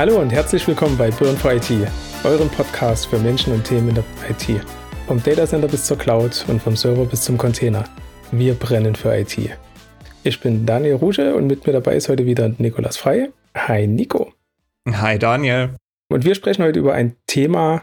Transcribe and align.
Hallo 0.00 0.18
und 0.18 0.30
herzlich 0.30 0.66
willkommen 0.66 0.96
bei 0.96 1.10
Burn 1.10 1.36
for 1.36 1.52
IT, 1.52 1.70
eurem 2.24 2.48
Podcast 2.48 3.04
für 3.04 3.18
Menschen 3.18 3.52
und 3.52 3.64
Themen 3.64 3.90
in 3.90 3.96
der 3.96 4.04
IT. 4.30 4.64
Vom 5.06 5.22
Datacenter 5.22 5.68
bis 5.68 5.84
zur 5.84 5.98
Cloud 5.98 6.42
und 6.48 6.62
vom 6.62 6.74
Server 6.74 7.04
bis 7.04 7.20
zum 7.20 7.36
Container. 7.36 7.84
Wir 8.32 8.54
brennen 8.54 8.94
für 8.94 9.14
IT. 9.14 9.36
Ich 10.24 10.40
bin 10.40 10.64
Daniel 10.64 10.94
Ruge 10.94 11.34
und 11.34 11.48
mit 11.48 11.66
mir 11.66 11.74
dabei 11.74 11.96
ist 11.96 12.08
heute 12.08 12.24
wieder 12.24 12.48
Nikolas 12.56 12.96
Frei. 12.96 13.28
Hi 13.54 13.86
Nico. 13.86 14.32
Hi 14.90 15.18
Daniel. 15.18 15.76
Und 16.08 16.24
wir 16.24 16.34
sprechen 16.34 16.64
heute 16.64 16.78
über 16.78 16.94
ein 16.94 17.16
Thema, 17.26 17.82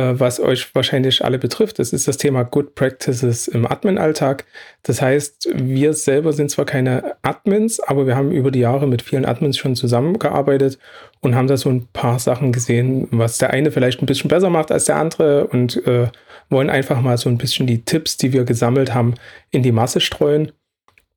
was 0.00 0.40
euch 0.40 0.74
wahrscheinlich 0.74 1.24
alle 1.24 1.38
betrifft. 1.38 1.78
Das 1.78 1.92
ist 1.92 2.08
das 2.08 2.16
Thema 2.16 2.44
Good 2.44 2.74
Practices 2.74 3.48
im 3.48 3.66
Admin-Alltag. 3.66 4.44
Das 4.82 5.02
heißt, 5.02 5.50
wir 5.54 5.92
selber 5.92 6.32
sind 6.32 6.50
zwar 6.50 6.64
keine 6.64 7.16
Admins, 7.22 7.78
aber 7.80 8.06
wir 8.06 8.16
haben 8.16 8.32
über 8.32 8.50
die 8.50 8.60
Jahre 8.60 8.86
mit 8.86 9.02
vielen 9.02 9.24
Admins 9.24 9.58
schon 9.58 9.76
zusammengearbeitet 9.76 10.78
und 11.20 11.34
haben 11.34 11.46
da 11.46 11.56
so 11.56 11.68
ein 11.68 11.88
paar 11.92 12.18
Sachen 12.18 12.52
gesehen, 12.52 13.08
was 13.10 13.38
der 13.38 13.50
eine 13.50 13.70
vielleicht 13.70 14.02
ein 14.02 14.06
bisschen 14.06 14.28
besser 14.28 14.50
macht 14.50 14.72
als 14.72 14.86
der 14.86 14.96
andere 14.96 15.46
und 15.46 15.86
äh, 15.86 16.08
wollen 16.48 16.70
einfach 16.70 17.00
mal 17.00 17.18
so 17.18 17.28
ein 17.28 17.38
bisschen 17.38 17.66
die 17.66 17.84
Tipps, 17.84 18.16
die 18.16 18.32
wir 18.32 18.44
gesammelt 18.44 18.94
haben, 18.94 19.14
in 19.50 19.62
die 19.62 19.72
Masse 19.72 20.00
streuen. 20.00 20.52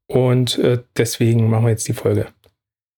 Und 0.07 0.59
äh, 0.59 0.79
deswegen 0.97 1.49
machen 1.49 1.65
wir 1.65 1.71
jetzt 1.71 1.87
die 1.87 1.93
Folge. 1.93 2.27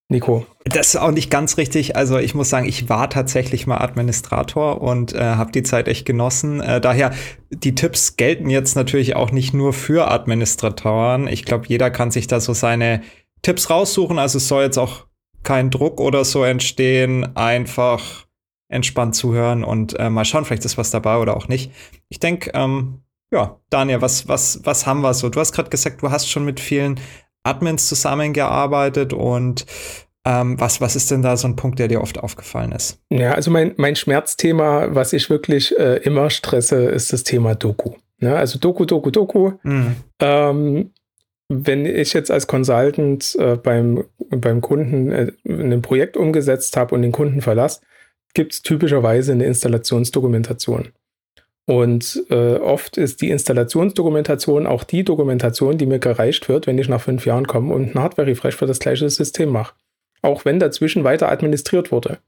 Nico. 0.09 0.45
Das 0.63 0.87
ist 0.87 0.95
auch 0.95 1.11
nicht 1.11 1.29
ganz 1.29 1.57
richtig. 1.57 1.97
Also 1.97 2.17
ich 2.17 2.33
muss 2.33 2.49
sagen, 2.49 2.67
ich 2.67 2.87
war 2.87 3.09
tatsächlich 3.09 3.67
mal 3.67 3.79
Administrator 3.79 4.81
und 4.81 5.13
äh, 5.13 5.19
habe 5.19 5.51
die 5.51 5.63
Zeit 5.63 5.89
echt 5.89 6.05
genossen. 6.05 6.61
Äh, 6.61 6.79
daher, 6.79 7.13
die 7.49 7.75
Tipps 7.75 8.15
gelten 8.15 8.49
jetzt 8.49 8.75
natürlich 8.75 9.17
auch 9.17 9.31
nicht 9.31 9.53
nur 9.53 9.73
für 9.73 10.09
Administratoren. 10.09 11.27
Ich 11.27 11.43
glaube, 11.43 11.65
jeder 11.67 11.91
kann 11.91 12.11
sich 12.11 12.27
da 12.27 12.39
so 12.39 12.53
seine 12.53 13.01
Tipps 13.41 13.69
raussuchen. 13.69 14.17
Also 14.17 14.37
es 14.37 14.47
soll 14.47 14.63
jetzt 14.63 14.77
auch 14.77 15.07
kein 15.43 15.69
Druck 15.69 15.99
oder 15.99 16.23
so 16.23 16.43
entstehen. 16.43 17.35
Einfach 17.35 18.27
entspannt 18.69 19.15
zuhören 19.15 19.63
und 19.63 19.97
äh, 19.99 20.09
mal 20.09 20.25
schauen, 20.25 20.45
vielleicht 20.45 20.65
ist 20.65 20.77
was 20.77 20.91
dabei 20.91 21.17
oder 21.17 21.35
auch 21.35 21.47
nicht. 21.47 21.71
Ich 22.09 22.19
denke, 22.19 22.51
ähm, 22.53 23.01
ja, 23.31 23.59
Daniel, 23.69 24.01
was, 24.01 24.27
was, 24.27 24.61
was 24.63 24.85
haben 24.85 25.01
wir 25.01 25.13
so? 25.13 25.29
Du 25.29 25.39
hast 25.39 25.51
gerade 25.51 25.69
gesagt, 25.69 26.01
du 26.01 26.11
hast 26.11 26.29
schon 26.29 26.45
mit 26.45 26.59
vielen 26.59 26.99
Admins 27.47 27.87
zusammengearbeitet 27.87 29.13
und 29.13 29.65
ähm, 30.25 30.59
was, 30.59 30.81
was 30.81 30.95
ist 30.97 31.09
denn 31.09 31.21
da 31.21 31.37
so 31.37 31.47
ein 31.47 31.55
Punkt, 31.55 31.79
der 31.79 31.87
dir 31.87 32.01
oft 32.01 32.19
aufgefallen 32.19 32.73
ist? 32.73 32.99
Ja, 33.09 33.31
also 33.31 33.49
mein, 33.49 33.73
mein 33.77 33.95
Schmerzthema, 33.95 34.93
was 34.93 35.13
ich 35.13 35.29
wirklich 35.29 35.77
äh, 35.79 35.97
immer 35.97 36.29
stresse, 36.29 36.83
ist 36.85 37.13
das 37.13 37.23
Thema 37.23 37.55
Doku. 37.55 37.93
Ja, 38.19 38.35
also 38.35 38.59
Doku, 38.59 38.85
Doku, 38.85 39.09
Doku. 39.09 39.53
Mhm. 39.63 39.95
Ähm, 40.19 40.91
wenn 41.49 41.85
ich 41.85 42.11
jetzt 42.11 42.29
als 42.29 42.47
Consultant 42.47 43.35
äh, 43.39 43.55
beim, 43.55 44.03
beim 44.29 44.59
Kunden 44.59 45.11
äh, 45.11 45.31
ein 45.47 45.81
Projekt 45.81 46.17
umgesetzt 46.17 46.75
habe 46.75 46.93
und 46.93 47.03
den 47.03 47.13
Kunden 47.13 47.41
verlasse, 47.41 47.79
gibt 48.33 48.53
es 48.53 48.61
typischerweise 48.61 49.31
eine 49.31 49.45
Installationsdokumentation. 49.45 50.89
Und 51.69 52.23
äh, 52.29 52.55
oft 52.55 52.95
ist 52.97 53.21
die 53.21 53.29
Installationsdokumentation 53.29 54.65
auch 54.65 54.85
die 54.85 55.03
Dokumentation, 55.03 55.77
die 55.77 55.85
mir 55.85 55.99
gereicht 55.99 56.47
wird, 56.47 56.65
wenn 56.65 56.77
ich 56.77 56.87
nach 56.87 57.01
fünf 57.01 57.25
Jahren 57.25 57.45
komme 57.45 57.73
und 57.73 57.93
ein 57.93 58.01
Hardware-Refresh 58.01 58.55
für 58.55 58.67
das 58.67 58.79
gleiche 58.79 59.09
System 59.09 59.49
mache. 59.49 59.75
Auch 60.21 60.45
wenn 60.45 60.59
dazwischen 60.59 61.03
weiter 61.03 61.29
administriert 61.29 61.91
wurde. 61.91 62.19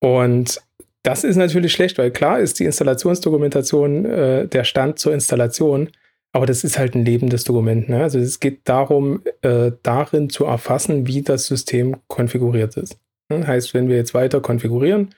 Und 0.00 0.60
das 1.02 1.24
ist 1.24 1.36
natürlich 1.36 1.72
schlecht, 1.72 1.96
weil 1.96 2.10
klar 2.10 2.40
ist 2.40 2.60
die 2.60 2.64
Installationsdokumentation 2.64 4.04
äh, 4.04 4.46
der 4.46 4.64
Stand 4.64 4.98
zur 4.98 5.14
Installation, 5.14 5.88
aber 6.32 6.44
das 6.44 6.62
ist 6.62 6.78
halt 6.78 6.94
ein 6.94 7.06
lebendes 7.06 7.44
Dokument. 7.44 7.88
Ne? 7.88 8.02
Also 8.02 8.18
es 8.18 8.38
geht 8.38 8.60
darum, 8.64 9.22
äh, 9.40 9.72
darin 9.82 10.28
zu 10.28 10.44
erfassen, 10.44 11.06
wie 11.06 11.22
das 11.22 11.46
System 11.46 11.96
konfiguriert 12.06 12.76
ist. 12.76 12.98
Ne? 13.30 13.46
Heißt, 13.46 13.72
wenn 13.72 13.88
wir 13.88 13.96
jetzt 13.96 14.12
weiter 14.12 14.40
konfigurieren, 14.40 15.14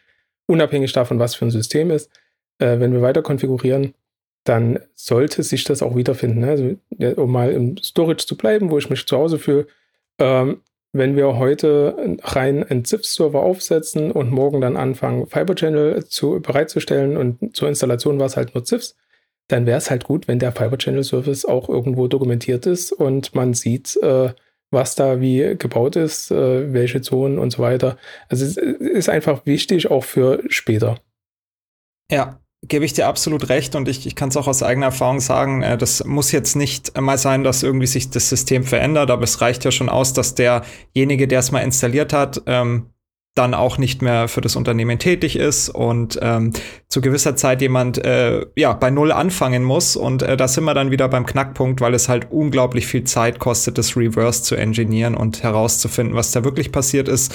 unabhängig 0.46 0.92
davon, 0.92 1.18
was 1.18 1.34
für 1.34 1.46
ein 1.46 1.50
System 1.50 1.90
ist, 1.90 2.10
äh, 2.64 2.80
wenn 2.80 2.92
wir 2.92 3.02
weiter 3.02 3.22
konfigurieren, 3.22 3.94
dann 4.44 4.78
sollte 4.94 5.42
sich 5.42 5.64
das 5.64 5.82
auch 5.82 5.96
wiederfinden. 5.96 6.40
Ne? 6.40 6.78
Also, 6.98 7.22
um 7.22 7.32
mal 7.32 7.50
im 7.52 7.76
Storage 7.78 8.26
zu 8.26 8.36
bleiben, 8.36 8.70
wo 8.70 8.78
ich 8.78 8.90
mich 8.90 9.06
zu 9.06 9.16
Hause 9.16 9.38
fühle, 9.38 9.66
ähm, 10.18 10.62
wenn 10.92 11.16
wir 11.16 11.38
heute 11.38 12.16
rein 12.22 12.62
einen 12.62 12.84
ZIF-Server 12.84 13.40
aufsetzen 13.40 14.12
und 14.12 14.30
morgen 14.30 14.60
dann 14.60 14.76
anfangen, 14.76 15.26
Fiber 15.26 15.56
Channel 15.56 16.04
zu, 16.06 16.40
bereitzustellen 16.40 17.16
und 17.16 17.56
zur 17.56 17.68
Installation 17.68 18.18
war 18.20 18.26
es 18.26 18.36
halt 18.36 18.54
nur 18.54 18.64
ZIFs, 18.64 18.96
dann 19.48 19.66
wäre 19.66 19.78
es 19.78 19.90
halt 19.90 20.04
gut, 20.04 20.28
wenn 20.28 20.38
der 20.38 20.52
Fiber 20.52 20.78
Channel 20.78 21.02
Service 21.02 21.44
auch 21.44 21.68
irgendwo 21.68 22.06
dokumentiert 22.06 22.66
ist 22.66 22.92
und 22.92 23.34
man 23.34 23.54
sieht, 23.54 23.96
äh, 24.02 24.32
was 24.70 24.94
da 24.94 25.20
wie 25.20 25.56
gebaut 25.56 25.96
ist, 25.96 26.30
äh, 26.30 26.72
welche 26.72 27.00
Zonen 27.00 27.38
und 27.38 27.50
so 27.50 27.58
weiter. 27.60 27.98
Also 28.28 28.44
es 28.44 28.56
ist 28.56 29.08
einfach 29.08 29.46
wichtig 29.46 29.90
auch 29.90 30.04
für 30.04 30.42
später. 30.48 31.00
Ja, 32.10 32.40
gebe 32.68 32.84
ich 32.84 32.92
dir 32.92 33.06
absolut 33.06 33.48
recht 33.48 33.74
und 33.74 33.88
ich, 33.88 34.06
ich 34.06 34.14
kann 34.14 34.28
es 34.28 34.36
auch 34.36 34.46
aus 34.46 34.62
eigener 34.62 34.86
Erfahrung 34.86 35.20
sagen, 35.20 35.62
äh, 35.62 35.78
das 35.78 36.04
muss 36.04 36.32
jetzt 36.32 36.56
nicht 36.56 36.98
mal 37.00 37.18
sein, 37.18 37.44
dass 37.44 37.62
irgendwie 37.62 37.86
sich 37.86 38.10
das 38.10 38.28
System 38.28 38.64
verändert, 38.64 39.10
aber 39.10 39.24
es 39.24 39.40
reicht 39.40 39.64
ja 39.64 39.70
schon 39.70 39.88
aus, 39.88 40.12
dass 40.12 40.34
derjenige, 40.34 41.28
der 41.28 41.40
es 41.40 41.52
mal 41.52 41.60
installiert 41.60 42.12
hat, 42.12 42.42
ähm, 42.46 42.90
dann 43.34 43.52
auch 43.52 43.78
nicht 43.78 44.00
mehr 44.00 44.28
für 44.28 44.40
das 44.40 44.54
Unternehmen 44.54 44.98
tätig 45.00 45.34
ist 45.34 45.68
und 45.68 46.18
ähm, 46.22 46.52
zu 46.88 47.00
gewisser 47.00 47.34
Zeit 47.34 47.60
jemand 47.62 47.98
äh, 47.98 48.46
ja 48.54 48.72
bei 48.74 48.90
null 48.90 49.10
anfangen 49.10 49.64
muss 49.64 49.96
und 49.96 50.22
äh, 50.22 50.36
da 50.36 50.46
sind 50.46 50.64
wir 50.64 50.74
dann 50.74 50.92
wieder 50.92 51.08
beim 51.08 51.26
Knackpunkt, 51.26 51.80
weil 51.80 51.94
es 51.94 52.08
halt 52.08 52.30
unglaublich 52.30 52.86
viel 52.86 53.02
Zeit 53.02 53.40
kostet, 53.40 53.76
das 53.76 53.96
Reverse 53.96 54.44
zu 54.44 54.54
engineeren 54.54 55.16
und 55.16 55.42
herauszufinden, 55.42 56.14
was 56.14 56.30
da 56.30 56.44
wirklich 56.44 56.70
passiert 56.70 57.08
ist. 57.08 57.34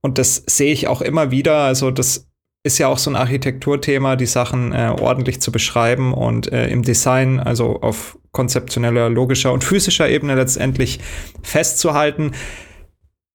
Und 0.00 0.18
das 0.18 0.44
sehe 0.46 0.72
ich 0.72 0.86
auch 0.86 1.00
immer 1.00 1.32
wieder, 1.32 1.58
also 1.58 1.90
das 1.90 2.28
ist 2.64 2.78
ja 2.78 2.88
auch 2.88 2.98
so 2.98 3.10
ein 3.10 3.16
Architekturthema, 3.16 4.16
die 4.16 4.26
Sachen 4.26 4.72
äh, 4.72 4.94
ordentlich 5.00 5.40
zu 5.40 5.50
beschreiben 5.50 6.14
und 6.14 6.52
äh, 6.52 6.68
im 6.68 6.82
Design, 6.82 7.40
also 7.40 7.80
auf 7.80 8.18
konzeptioneller, 8.30 9.10
logischer 9.10 9.52
und 9.52 9.64
physischer 9.64 10.08
Ebene 10.08 10.34
letztendlich 10.36 11.00
festzuhalten. 11.42 12.32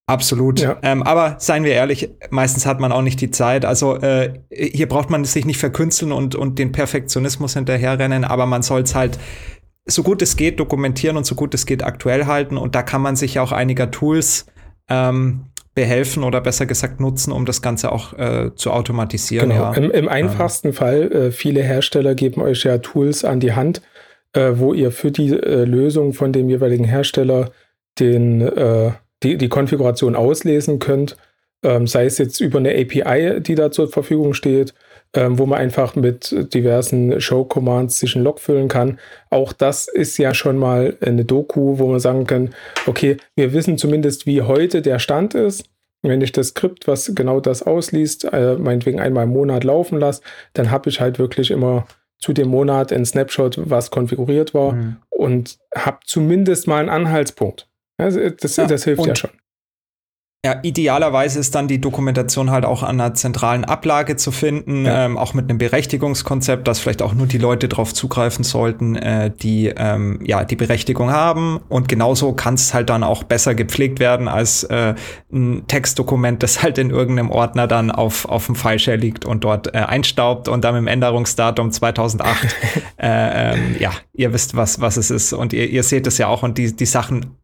Absolut. 0.09 0.61
Ja. 0.61 0.77
Ähm, 0.81 1.03
aber 1.03 1.35
seien 1.39 1.65
wir 1.65 1.73
ehrlich, 1.73 2.09
meistens 2.29 2.65
hat 2.65 2.79
man 2.79 2.93
auch 2.93 3.01
nicht 3.01 3.19
die 3.19 3.29
Zeit. 3.29 3.65
Also 3.65 3.97
äh, 3.97 4.39
hier 4.49 4.87
braucht 4.87 5.09
man 5.09 5.25
sich 5.25 5.45
nicht 5.45 5.59
verkünsteln 5.59 6.13
und, 6.13 6.33
und 6.33 6.57
den 6.57 6.71
Perfektionismus 6.71 7.53
hinterherrennen, 7.53 8.23
aber 8.23 8.45
man 8.45 8.61
soll 8.61 8.81
es 8.81 8.95
halt 8.95 9.19
so 9.85 10.03
gut 10.03 10.21
es 10.21 10.35
geht 10.35 10.59
dokumentieren 10.59 11.17
und 11.17 11.25
so 11.25 11.35
gut 11.35 11.53
es 11.53 11.65
geht 11.65 11.83
aktuell 11.83 12.25
halten. 12.25 12.57
Und 12.57 12.75
da 12.75 12.83
kann 12.83 13.01
man 13.01 13.17
sich 13.17 13.39
auch 13.39 13.51
einiger 13.51 13.91
Tools 13.91 14.45
ähm, 14.89 15.47
behelfen 15.77 16.23
oder 16.23 16.41
besser 16.41 16.65
gesagt 16.65 16.99
nutzen, 16.99 17.31
um 17.31 17.45
das 17.45 17.61
Ganze 17.61 17.91
auch 17.91 18.17
äh, 18.17 18.49
zu 18.55 18.71
automatisieren. 18.71 19.49
Genau. 19.49 19.61
Ja. 19.61 19.73
Im, 19.75 19.91
Im, 19.91 20.09
einfachsten 20.09 20.69
ähm. 20.69 20.73
Fall, 20.73 21.11
äh, 21.11 21.31
viele 21.31 21.61
Hersteller 21.61 22.15
geben 22.15 22.41
euch 22.41 22.63
ja 22.63 22.79
Tools 22.79 23.23
an 23.23 23.39
die 23.39 23.53
Hand, 23.53 23.83
äh, 24.33 24.53
wo 24.55 24.73
ihr 24.73 24.91
für 24.91 25.11
die 25.11 25.29
äh, 25.29 25.65
Lösung 25.65 26.13
von 26.13 26.33
dem 26.33 26.49
jeweiligen 26.49 26.83
Hersteller 26.83 27.51
den, 27.99 28.41
äh, 28.41 28.93
die, 29.21 29.37
die 29.37 29.49
Konfiguration 29.49 30.15
auslesen 30.15 30.79
könnt. 30.79 31.15
Ähm, 31.61 31.85
sei 31.85 32.05
es 32.05 32.17
jetzt 32.17 32.41
über 32.41 32.57
eine 32.57 32.71
API, 32.71 33.39
die 33.39 33.53
da 33.53 33.69
zur 33.69 33.87
Verfügung 33.87 34.33
steht, 34.33 34.73
wo 35.29 35.45
man 35.45 35.59
einfach 35.59 35.95
mit 35.95 36.53
diversen 36.53 37.19
Show-Commands 37.19 37.99
sich 37.99 38.15
ein 38.15 38.23
Log 38.23 38.39
füllen 38.39 38.67
kann. 38.67 38.99
Auch 39.29 39.53
das 39.53 39.87
ist 39.87 40.17
ja 40.17 40.33
schon 40.33 40.57
mal 40.57 40.97
eine 41.01 41.25
Doku, 41.25 41.79
wo 41.79 41.87
man 41.87 41.99
sagen 41.99 42.27
kann, 42.27 42.53
okay, 42.85 43.17
wir 43.35 43.53
wissen 43.53 43.77
zumindest, 43.77 44.25
wie 44.25 44.41
heute 44.41 44.81
der 44.81 44.99
Stand 44.99 45.33
ist. 45.33 45.65
Wenn 46.03 46.21
ich 46.21 46.31
das 46.31 46.49
Skript, 46.49 46.87
was 46.87 47.11
genau 47.15 47.39
das 47.39 47.63
ausliest, 47.63 48.25
äh, 48.25 48.55
meinetwegen 48.55 48.99
einmal 48.99 49.23
im 49.23 49.31
Monat 49.31 49.63
laufen 49.63 49.99
lasse, 49.99 50.21
dann 50.53 50.69
habe 50.69 50.89
ich 50.89 51.01
halt 51.01 51.17
wirklich 51.17 51.49
immer 51.49 51.87
zu 52.19 52.33
dem 52.33 52.49
Monat 52.49 52.93
ein 52.93 53.05
Snapshot, 53.05 53.59
was 53.69 53.91
konfiguriert 53.91 54.53
war 54.53 54.73
mhm. 54.73 54.97
und 55.09 55.57
habe 55.75 55.99
zumindest 56.05 56.67
mal 56.67 56.79
einen 56.79 56.89
Anhaltspunkt. 56.89 57.67
Also 57.97 58.29
das, 58.29 58.55
ja, 58.55 58.67
das 58.67 58.83
hilft 58.83 59.05
ja 59.05 59.15
schon. 59.15 59.31
Ja, 60.45 60.59
idealerweise 60.61 61.39
ist 61.39 61.55
dann 61.55 61.67
die 61.67 61.81
Dokumentation 61.81 62.51
halt 62.51 62.63
auch 62.63 62.83
an 62.83 63.01
einer 63.01 63.15
zentralen 63.15 63.65
Ablage 63.65 64.17
zu 64.17 64.31
finden, 64.31 64.85
ja. 64.85 65.05
ähm, 65.05 65.17
auch 65.17 65.33
mit 65.33 65.49
einem 65.49 65.57
Berechtigungskonzept, 65.57 66.67
dass 66.67 66.79
vielleicht 66.79 67.01
auch 67.01 67.15
nur 67.15 67.25
die 67.25 67.39
Leute 67.39 67.67
darauf 67.67 67.91
zugreifen 67.91 68.43
sollten, 68.43 68.95
äh, 68.95 69.31
die 69.31 69.73
ähm, 69.75 70.19
ja 70.23 70.45
die 70.45 70.55
Berechtigung 70.55 71.11
haben. 71.11 71.59
Und 71.69 71.89
genauso 71.89 72.33
kann 72.33 72.53
es 72.53 72.73
halt 72.73 72.89
dann 72.91 73.03
auch 73.03 73.23
besser 73.23 73.55
gepflegt 73.55 73.99
werden 73.99 74.27
als 74.27 74.63
äh, 74.65 74.93
ein 75.33 75.65
Textdokument, 75.67 76.43
das 76.43 76.61
halt 76.61 76.77
in 76.77 76.91
irgendeinem 76.91 77.31
Ordner 77.31 77.67
dann 77.67 77.89
auf 77.89 78.29
auf 78.29 78.45
dem 78.45 78.55
Fileshare 78.55 78.97
liegt 78.97 79.25
und 79.25 79.43
dort 79.43 79.73
äh, 79.73 79.79
einstaubt 79.79 80.47
und 80.49 80.63
dann 80.63 80.75
im 80.75 80.87
Änderungsdatum 80.87 81.71
2008. 81.71 82.55
äh, 82.97 83.53
ähm, 83.53 83.75
ja, 83.79 83.91
ihr 84.13 84.31
wisst 84.33 84.55
was 84.55 84.79
was 84.79 84.97
es 84.97 85.09
ist 85.09 85.33
und 85.33 85.51
ihr, 85.51 85.67
ihr 85.67 85.81
seht 85.81 86.05
es 86.05 86.19
ja 86.19 86.27
auch 86.27 86.43
und 86.43 86.59
die 86.59 86.75
die 86.75 86.85
Sachen 86.85 87.37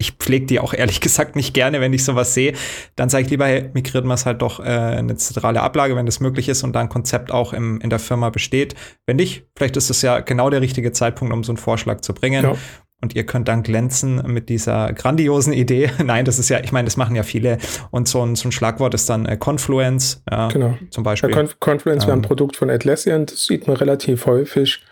ich 0.00 0.12
pflege 0.12 0.46
die 0.46 0.58
auch 0.58 0.74
ehrlich 0.74 1.00
gesagt 1.00 1.36
nicht 1.36 1.54
gerne, 1.54 1.80
wenn 1.80 1.92
ich 1.92 2.04
sowas 2.04 2.34
sehe. 2.34 2.54
Dann 2.96 3.08
sage 3.08 3.24
ich 3.24 3.30
lieber, 3.30 3.46
hey, 3.46 3.70
migriert 3.74 4.04
man 4.04 4.14
es 4.14 4.26
halt 4.26 4.42
doch 4.42 4.58
äh, 4.58 4.62
eine 4.62 5.14
zentrale 5.16 5.60
Ablage, 5.60 5.94
wenn 5.94 6.06
das 6.06 6.20
möglich 6.20 6.48
ist 6.48 6.64
und 6.64 6.72
da 6.72 6.80
ein 6.80 6.88
Konzept 6.88 7.30
auch 7.30 7.52
im, 7.52 7.80
in 7.80 7.90
der 7.90 7.98
Firma 7.98 8.30
besteht. 8.30 8.74
Wenn 9.06 9.16
nicht, 9.16 9.44
vielleicht 9.54 9.76
ist 9.76 9.90
es 9.90 10.02
ja 10.02 10.20
genau 10.20 10.50
der 10.50 10.62
richtige 10.62 10.92
Zeitpunkt, 10.92 11.32
um 11.32 11.44
so 11.44 11.52
einen 11.52 11.58
Vorschlag 11.58 12.00
zu 12.00 12.14
bringen. 12.14 12.44
Ja. 12.44 12.54
und 13.02 13.14
ihr 13.14 13.24
könnt 13.24 13.48
dann 13.48 13.62
glänzen 13.62 14.22
mit 14.26 14.48
dieser 14.48 14.92
grandiosen 14.92 15.52
Idee. 15.52 15.90
Nein, 16.04 16.24
das 16.24 16.38
ist 16.38 16.48
ja, 16.48 16.60
ich 16.60 16.72
meine, 16.72 16.86
das 16.86 16.96
machen 16.96 17.14
ja 17.14 17.22
viele. 17.22 17.58
Und 17.90 18.08
so 18.08 18.24
ein, 18.24 18.36
so 18.36 18.48
ein 18.48 18.52
Schlagwort 18.52 18.94
ist 18.94 19.08
dann 19.08 19.26
äh, 19.26 19.36
Confluence, 19.36 20.22
ja, 20.30 20.48
genau. 20.48 20.78
zum 20.90 21.04
Beispiel. 21.04 21.30
Ja, 21.30 21.36
Conf 21.36 21.60
Confluence 21.60 22.04
ähm, 22.04 22.08
wäre 22.08 22.18
ein 22.18 22.22
Produkt 22.22 22.56
von 22.56 22.70
Atlassian, 22.70 23.26
das 23.26 23.44
sieht 23.46 23.66
man 23.66 23.76
relativ 23.76 24.26
häufig. 24.26 24.82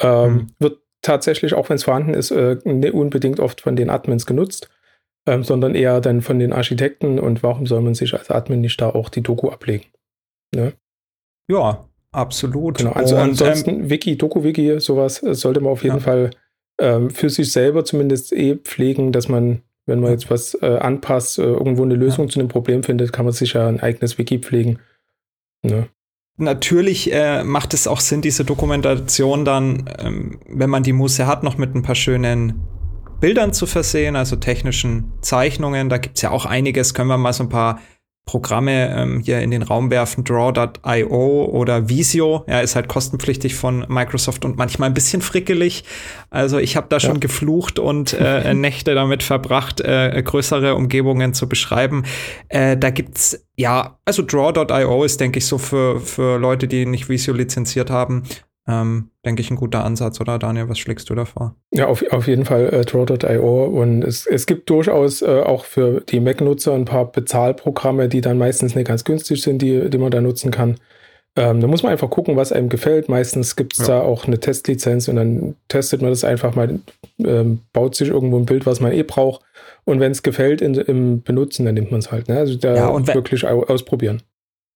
Ähm, 0.00 0.32
mhm. 0.32 0.46
Wird 0.58 0.78
tatsächlich, 1.08 1.54
auch 1.54 1.70
wenn 1.70 1.76
es 1.76 1.84
vorhanden 1.84 2.12
ist, 2.12 2.30
äh, 2.30 2.58
nicht 2.64 2.92
unbedingt 2.92 3.40
oft 3.40 3.62
von 3.62 3.76
den 3.76 3.88
Admins 3.88 4.26
genutzt, 4.26 4.68
ähm, 5.26 5.42
sondern 5.42 5.74
eher 5.74 6.02
dann 6.02 6.20
von 6.20 6.38
den 6.38 6.52
Architekten. 6.52 7.18
Und 7.18 7.42
warum 7.42 7.66
soll 7.66 7.80
man 7.80 7.94
sich 7.94 8.12
als 8.12 8.30
Admin 8.30 8.60
nicht 8.60 8.78
da 8.80 8.90
auch 8.90 9.08
die 9.08 9.22
Doku 9.22 9.48
ablegen? 9.48 9.86
Ne? 10.54 10.74
Ja, 11.50 11.88
absolut. 12.12 12.78
Genau, 12.78 12.92
also 12.92 13.16
und, 13.16 13.22
ansonsten 13.22 13.70
ähm, 13.70 13.90
Wiki, 13.90 14.18
Doku-Wiki, 14.18 14.80
sowas 14.80 15.22
äh, 15.22 15.34
sollte 15.34 15.60
man 15.60 15.72
auf 15.72 15.82
jeden 15.82 15.96
ja. 15.96 16.02
Fall 16.02 16.30
ähm, 16.78 17.08
für 17.08 17.30
sich 17.30 17.50
selber 17.52 17.86
zumindest 17.86 18.32
eh 18.34 18.56
pflegen, 18.56 19.10
dass 19.10 19.28
man, 19.28 19.62
wenn 19.86 20.00
man 20.00 20.12
jetzt 20.12 20.30
was 20.30 20.54
äh, 20.60 20.76
anpasst, 20.78 21.38
äh, 21.38 21.42
irgendwo 21.42 21.84
eine 21.84 21.94
Lösung 21.94 22.26
ja. 22.26 22.32
zu 22.32 22.40
einem 22.40 22.50
Problem 22.50 22.82
findet, 22.82 23.14
kann 23.14 23.24
man 23.24 23.32
sicher 23.32 23.66
ein 23.66 23.80
eigenes 23.80 24.18
Wiki 24.18 24.40
pflegen. 24.40 24.78
Ne? 25.62 25.88
Natürlich 26.40 27.12
äh, 27.12 27.42
macht 27.42 27.74
es 27.74 27.88
auch 27.88 27.98
Sinn, 27.98 28.22
diese 28.22 28.44
Dokumentation 28.44 29.44
dann, 29.44 29.90
ähm, 29.98 30.38
wenn 30.48 30.70
man 30.70 30.84
die 30.84 30.92
Muße 30.92 31.26
hat, 31.26 31.42
noch 31.42 31.58
mit 31.58 31.74
ein 31.74 31.82
paar 31.82 31.96
schönen 31.96 32.62
Bildern 33.20 33.52
zu 33.52 33.66
versehen, 33.66 34.14
also 34.14 34.36
technischen 34.36 35.12
Zeichnungen. 35.20 35.88
Da 35.88 35.98
gibt 35.98 36.16
es 36.16 36.22
ja 36.22 36.30
auch 36.30 36.46
einiges. 36.46 36.94
Können 36.94 37.08
wir 37.08 37.18
mal 37.18 37.32
so 37.32 37.42
ein 37.42 37.48
paar 37.48 37.80
Programme 38.28 38.94
ähm, 38.94 39.20
hier 39.20 39.40
in 39.40 39.50
den 39.50 39.62
Raum 39.62 39.90
werfen, 39.90 40.22
Draw.io 40.22 41.44
oder 41.46 41.88
Visio, 41.88 42.44
ja, 42.46 42.60
ist 42.60 42.76
halt 42.76 42.86
kostenpflichtig 42.86 43.54
von 43.54 43.86
Microsoft 43.88 44.44
und 44.44 44.58
manchmal 44.58 44.90
ein 44.90 44.94
bisschen 44.94 45.22
frickelig. 45.22 45.84
Also 46.28 46.58
ich 46.58 46.76
habe 46.76 46.88
da 46.90 47.00
schon 47.00 47.20
geflucht 47.20 47.78
und 47.78 48.12
äh, 48.12 48.52
Nächte 48.58 48.94
damit 48.94 49.22
verbracht, 49.22 49.80
äh, 49.80 50.22
größere 50.22 50.74
Umgebungen 50.74 51.32
zu 51.32 51.48
beschreiben. 51.48 52.04
Äh, 52.50 52.76
da 52.76 52.90
gibt's 52.90 53.46
ja, 53.56 53.98
also 54.04 54.22
Draw.io 54.22 55.04
ist, 55.04 55.20
denke 55.20 55.38
ich, 55.38 55.46
so 55.46 55.56
für, 55.56 55.98
für 55.98 56.38
Leute, 56.38 56.68
die 56.68 56.84
nicht 56.84 57.08
Visio 57.08 57.32
lizenziert 57.32 57.88
haben, 57.88 58.24
ähm, 58.68 59.10
denke 59.24 59.40
ich, 59.40 59.50
ein 59.50 59.56
guter 59.56 59.84
Ansatz, 59.84 60.20
oder 60.20 60.38
Daniel? 60.38 60.68
Was 60.68 60.78
schlägst 60.78 61.08
du 61.08 61.14
da 61.14 61.24
vor? 61.24 61.54
Ja, 61.72 61.86
auf, 61.86 62.04
auf 62.10 62.28
jeden 62.28 62.44
Fall 62.44 62.68
äh, 62.72 62.84
Draw.io 62.84 63.64
und 63.64 64.02
es, 64.02 64.26
es 64.26 64.46
gibt 64.46 64.68
durchaus 64.68 65.22
äh, 65.22 65.40
auch 65.40 65.64
für 65.64 66.02
die 66.02 66.20
Mac-Nutzer 66.20 66.74
ein 66.74 66.84
paar 66.84 67.10
Bezahlprogramme, 67.10 68.08
die 68.08 68.20
dann 68.20 68.38
meistens 68.38 68.74
nicht 68.74 68.86
ganz 68.86 69.04
günstig 69.04 69.42
sind, 69.42 69.62
die, 69.62 69.88
die 69.88 69.98
man 69.98 70.10
da 70.10 70.20
nutzen 70.20 70.50
kann. 70.50 70.76
Ähm, 71.38 71.60
da 71.60 71.68
muss 71.68 71.82
man 71.84 71.92
einfach 71.92 72.10
gucken, 72.10 72.36
was 72.36 72.52
einem 72.52 72.68
gefällt. 72.68 73.08
Meistens 73.08 73.54
gibt 73.54 73.74
es 73.74 73.86
ja. 73.86 73.86
da 73.86 74.00
auch 74.00 74.26
eine 74.26 74.40
Testlizenz 74.40 75.08
und 75.08 75.16
dann 75.16 75.54
testet 75.68 76.02
man 76.02 76.10
das 76.10 76.24
einfach 76.24 76.56
mal, 76.56 76.80
ähm, 77.24 77.60
baut 77.72 77.94
sich 77.94 78.08
irgendwo 78.08 78.38
ein 78.38 78.46
Bild, 78.46 78.66
was 78.66 78.80
man 78.80 78.92
eh 78.92 79.04
braucht. 79.04 79.42
Und 79.84 80.00
wenn 80.00 80.12
es 80.12 80.22
gefällt 80.22 80.60
in, 80.60 80.74
im 80.74 81.22
Benutzen, 81.22 81.64
dann 81.64 81.74
nimmt 81.74 81.92
man 81.92 82.00
es 82.00 82.10
halt. 82.10 82.28
Ne? 82.28 82.38
Also 82.38 82.56
da 82.56 82.74
ja, 82.74 83.14
wirklich 83.14 83.46
ausprobieren. 83.46 84.22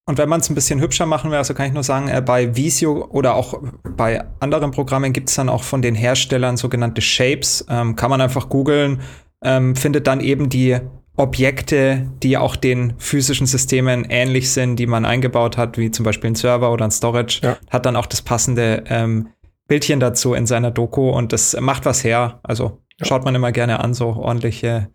Und 0.05 0.19
wenn 0.19 0.29
man 0.29 0.41
es 0.41 0.51
ein 0.51 0.57
bisschen 0.57 0.81
hübscher 0.81 1.07
machen 1.07 1.31
will, 1.31 1.39
also 1.39 1.55
kann 1.55 1.67
ich 1.67 1.73
nur 1.73 1.85
sagen, 1.85 2.09
äh, 2.09 2.21
bei 2.21 2.57
Visio 2.57 3.07
oder 3.07 3.35
auch 3.35 3.61
bei 3.97 4.25
anderen 4.41 4.73
Programmen 4.73 5.13
gibt 5.13 5.29
es 5.29 5.37
dann 5.37 5.49
auch 5.49 5.63
von 5.63 5.81
den 5.81 5.95
Herstellern 5.95 6.57
sogenannte 6.57 7.01
Shapes. 7.01 7.65
Ähm, 7.69 7.95
kann 7.95 8.11
man 8.11 8.21
einfach 8.21 8.49
googeln, 8.49 9.01
ähm, 9.45 9.77
findet 9.77 10.09
dann 10.09 10.21
eben 10.21 10.49
die 10.49 10.79
Objekte, 11.17 12.11
die 12.23 12.37
auch 12.37 12.57
den 12.57 12.95
physischen 12.99 13.47
Systemen 13.47 14.07
ähnlich 14.09 14.51
sind, 14.51 14.77
die 14.77 14.87
man 14.87 15.05
eingebaut 15.05 15.57
hat, 15.57 15.79
wie 15.79 15.91
zum 15.91 16.05
Beispiel 16.05 16.31
ein 16.31 16.35
Server 16.35 16.73
oder 16.73 16.85
ein 16.85 16.91
Storage, 16.91 17.41
ja. 17.43 17.57
hat 17.71 17.87
dann 17.87 17.97
auch 17.97 18.07
das 18.07 18.23
passende 18.23 18.83
ähm, 18.89 19.29
Bildchen 19.69 20.01
dazu 20.01 20.35
in 20.35 20.47
seiner 20.47 20.71
Doku 20.71 21.11
und 21.11 21.33
das 21.33 21.57
macht 21.61 21.85
was 21.85 22.03
her. 22.03 22.41
Also 22.43 22.81
ja. 22.99 23.07
schaut 23.07 23.25
man 23.25 23.35
immer 23.35 23.53
gerne 23.53 23.81
an, 23.81 23.95
so 23.95 24.09
ordentliche 24.09 24.89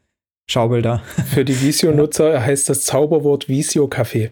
Schaubilder. 0.50 1.01
Für 1.33 1.45
die 1.45 1.62
Visio-Nutzer 1.62 2.44
heißt 2.44 2.68
das 2.69 2.83
Zauberwort 2.83 3.48
Visio-Café. 3.48 4.31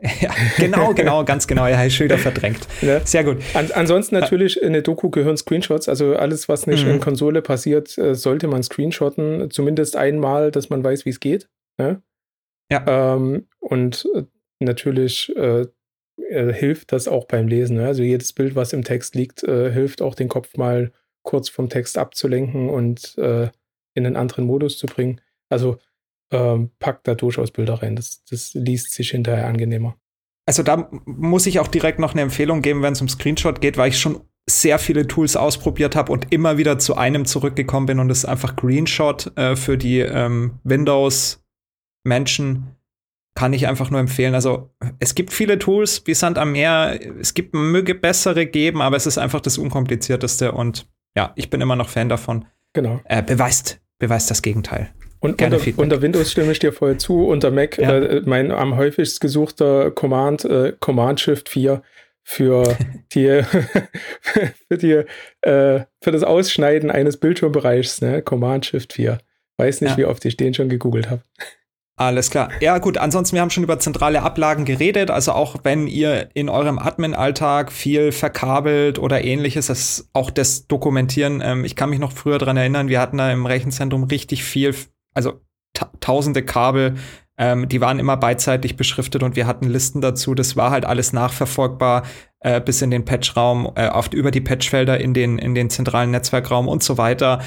Ja, 0.00 0.30
genau, 0.58 0.92
genau, 0.92 1.24
ganz 1.24 1.46
genau. 1.46 1.66
Ja, 1.66 1.88
Schilder 1.88 2.18
verdrängt. 2.18 2.66
Ja. 2.82 3.04
Sehr 3.06 3.24
gut. 3.24 3.38
An, 3.54 3.70
ansonsten 3.72 4.16
natürlich 4.16 4.60
in 4.60 4.72
der 4.72 4.82
Doku 4.82 5.10
gehören 5.10 5.36
Screenshots. 5.36 5.88
Also 5.88 6.16
alles, 6.16 6.48
was 6.48 6.66
nicht 6.66 6.84
mhm. 6.84 6.94
in 6.94 7.00
Konsole 7.00 7.42
passiert, 7.42 7.96
äh, 7.96 8.14
sollte 8.14 8.48
man 8.48 8.62
screenshotten. 8.62 9.50
Zumindest 9.50 9.96
einmal, 9.96 10.50
dass 10.50 10.68
man 10.70 10.82
weiß, 10.82 11.04
wie 11.04 11.10
es 11.10 11.20
geht. 11.20 11.48
Ja. 11.78 12.02
ja. 12.70 13.14
Ähm, 13.14 13.46
und 13.60 14.06
äh, 14.14 14.24
natürlich 14.58 15.34
äh, 15.36 15.66
äh, 16.16 16.52
hilft 16.52 16.92
das 16.92 17.08
auch 17.08 17.26
beim 17.26 17.48
Lesen. 17.48 17.76
Ne? 17.76 17.86
Also 17.86 18.02
jedes 18.02 18.32
Bild, 18.32 18.54
was 18.56 18.72
im 18.72 18.84
Text 18.84 19.14
liegt, 19.14 19.42
äh, 19.44 19.70
hilft 19.70 20.02
auch 20.02 20.14
den 20.14 20.28
Kopf 20.28 20.56
mal 20.56 20.92
kurz 21.22 21.48
vom 21.48 21.68
Text 21.68 21.98
abzulenken 21.98 22.68
und 22.68 23.16
äh, 23.18 23.48
in 23.94 24.06
einen 24.06 24.16
anderen 24.16 24.44
Modus 24.44 24.76
zu 24.78 24.86
bringen. 24.86 25.20
Also 25.48 25.78
ähm, 26.30 26.70
packt 26.78 27.08
da 27.08 27.14
durchaus 27.14 27.50
Bilder 27.50 27.82
rein. 27.82 27.96
Das, 27.96 28.24
das 28.24 28.54
liest 28.54 28.92
sich 28.92 29.10
hinterher 29.10 29.46
angenehmer. 29.46 29.96
Also 30.46 30.62
da 30.62 30.88
muss 31.06 31.46
ich 31.46 31.58
auch 31.58 31.68
direkt 31.68 31.98
noch 31.98 32.12
eine 32.12 32.20
Empfehlung 32.22 32.62
geben, 32.62 32.82
wenn 32.82 32.92
es 32.92 33.00
um 33.00 33.08
Screenshot 33.08 33.60
geht, 33.60 33.76
weil 33.76 33.88
ich 33.88 33.98
schon 33.98 34.20
sehr 34.48 34.78
viele 34.78 35.06
Tools 35.06 35.36
ausprobiert 35.36 35.94
habe 35.96 36.12
und 36.12 36.32
immer 36.32 36.58
wieder 36.58 36.78
zu 36.78 36.96
einem 36.96 37.24
zurückgekommen 37.24 37.86
bin 37.86 37.98
und 37.98 38.08
das 38.08 38.18
ist 38.18 38.26
einfach 38.26 38.54
Greenshot 38.56 39.34
äh, 39.38 39.56
für 39.56 39.78
die 39.78 40.00
ähm, 40.00 40.58
Windows-Menschen. 40.64 42.66
Kann 43.36 43.54
ich 43.54 43.66
einfach 43.66 43.90
nur 43.90 44.00
empfehlen. 44.00 44.34
Also 44.34 44.70
es 45.00 45.16
gibt 45.16 45.32
viele 45.32 45.58
Tools 45.58 46.02
wie 46.04 46.14
Sand 46.14 46.38
am 46.38 46.52
Meer. 46.52 47.00
Es 47.18 47.34
gibt 47.34 47.52
möge 47.52 47.96
bessere 47.96 48.46
geben, 48.46 48.80
aber 48.80 48.96
es 48.96 49.06
ist 49.06 49.18
einfach 49.18 49.40
das 49.40 49.58
unkomplizierteste 49.58 50.52
und 50.52 50.86
ja, 51.16 51.32
ich 51.34 51.50
bin 51.50 51.60
immer 51.60 51.74
noch 51.74 51.88
Fan 51.88 52.08
davon. 52.08 52.44
Genau. 52.74 53.00
Äh, 53.06 53.22
beweist, 53.22 53.80
beweist 53.98 54.30
das 54.30 54.42
Gegenteil. 54.42 54.94
Und 55.24 55.40
unter, 55.40 55.58
unter, 55.76 56.02
Windows 56.02 56.30
stimme 56.30 56.52
ich 56.52 56.58
dir 56.58 56.72
voll 56.72 56.98
zu. 56.98 57.26
Unter 57.26 57.50
Mac 57.50 57.78
ja. 57.78 57.98
äh, 57.98 58.22
mein 58.26 58.50
am 58.50 58.76
häufigst 58.76 59.20
gesuchter 59.20 59.90
Command, 59.90 60.44
äh, 60.44 60.74
Command 60.80 61.18
Shift 61.18 61.48
4 61.48 61.82
für 62.22 62.76
die, 63.14 63.42
für 64.68 64.76
die 64.76 65.02
äh, 65.48 65.84
für 66.02 66.10
das 66.12 66.22
Ausschneiden 66.22 66.90
eines 66.90 67.16
Bildschirmbereichs, 67.16 68.02
ne? 68.02 68.20
Command 68.20 68.66
Shift 68.66 68.92
4. 68.92 69.18
Weiß 69.56 69.80
nicht, 69.80 69.92
ja. 69.92 69.96
wie 69.96 70.04
oft 70.04 70.24
ich 70.26 70.36
den 70.36 70.52
schon 70.52 70.68
gegoogelt 70.68 71.08
habe. 71.08 71.22
Alles 71.96 72.28
klar. 72.30 72.50
Ja, 72.60 72.78
gut. 72.78 72.98
Ansonsten, 72.98 73.36
wir 73.36 73.40
haben 73.40 73.50
schon 73.50 73.62
über 73.62 73.78
zentrale 73.78 74.22
Ablagen 74.22 74.64
geredet. 74.64 75.12
Also 75.12 75.30
auch 75.30 75.58
wenn 75.62 75.86
ihr 75.86 76.28
in 76.34 76.48
eurem 76.48 76.80
Admin-Alltag 76.80 77.70
viel 77.70 78.10
verkabelt 78.10 78.98
oder 78.98 79.22
ähnliches, 79.22 79.68
das 79.68 80.08
auch 80.12 80.30
das 80.32 80.66
dokumentieren. 80.66 81.40
Ähm, 81.42 81.64
ich 81.64 81.76
kann 81.76 81.90
mich 81.90 82.00
noch 82.00 82.10
früher 82.10 82.38
dran 82.38 82.56
erinnern, 82.56 82.88
wir 82.88 83.00
hatten 83.00 83.18
da 83.18 83.30
im 83.32 83.46
Rechenzentrum 83.46 84.04
richtig 84.04 84.42
viel 84.42 84.74
also 85.14 85.40
ta 85.72 85.90
tausende 86.00 86.44
Kabel, 86.44 86.94
ähm, 87.36 87.68
die 87.68 87.80
waren 87.80 87.98
immer 87.98 88.16
beidseitig 88.16 88.76
beschriftet 88.76 89.22
und 89.22 89.34
wir 89.36 89.46
hatten 89.46 89.68
Listen 89.68 90.00
dazu. 90.00 90.34
Das 90.34 90.56
war 90.56 90.70
halt 90.70 90.84
alles 90.84 91.12
nachverfolgbar 91.12 92.04
äh, 92.40 92.60
bis 92.60 92.82
in 92.82 92.90
den 92.90 93.04
Patchraum, 93.04 93.72
äh, 93.74 93.88
oft 93.88 94.14
über 94.14 94.30
die 94.30 94.40
Patchfelder 94.40 95.00
in 95.00 95.14
den, 95.14 95.38
in 95.38 95.54
den 95.54 95.70
zentralen 95.70 96.10
Netzwerkraum 96.10 96.68
und 96.68 96.82
so 96.82 96.96
weiter. 96.96 97.40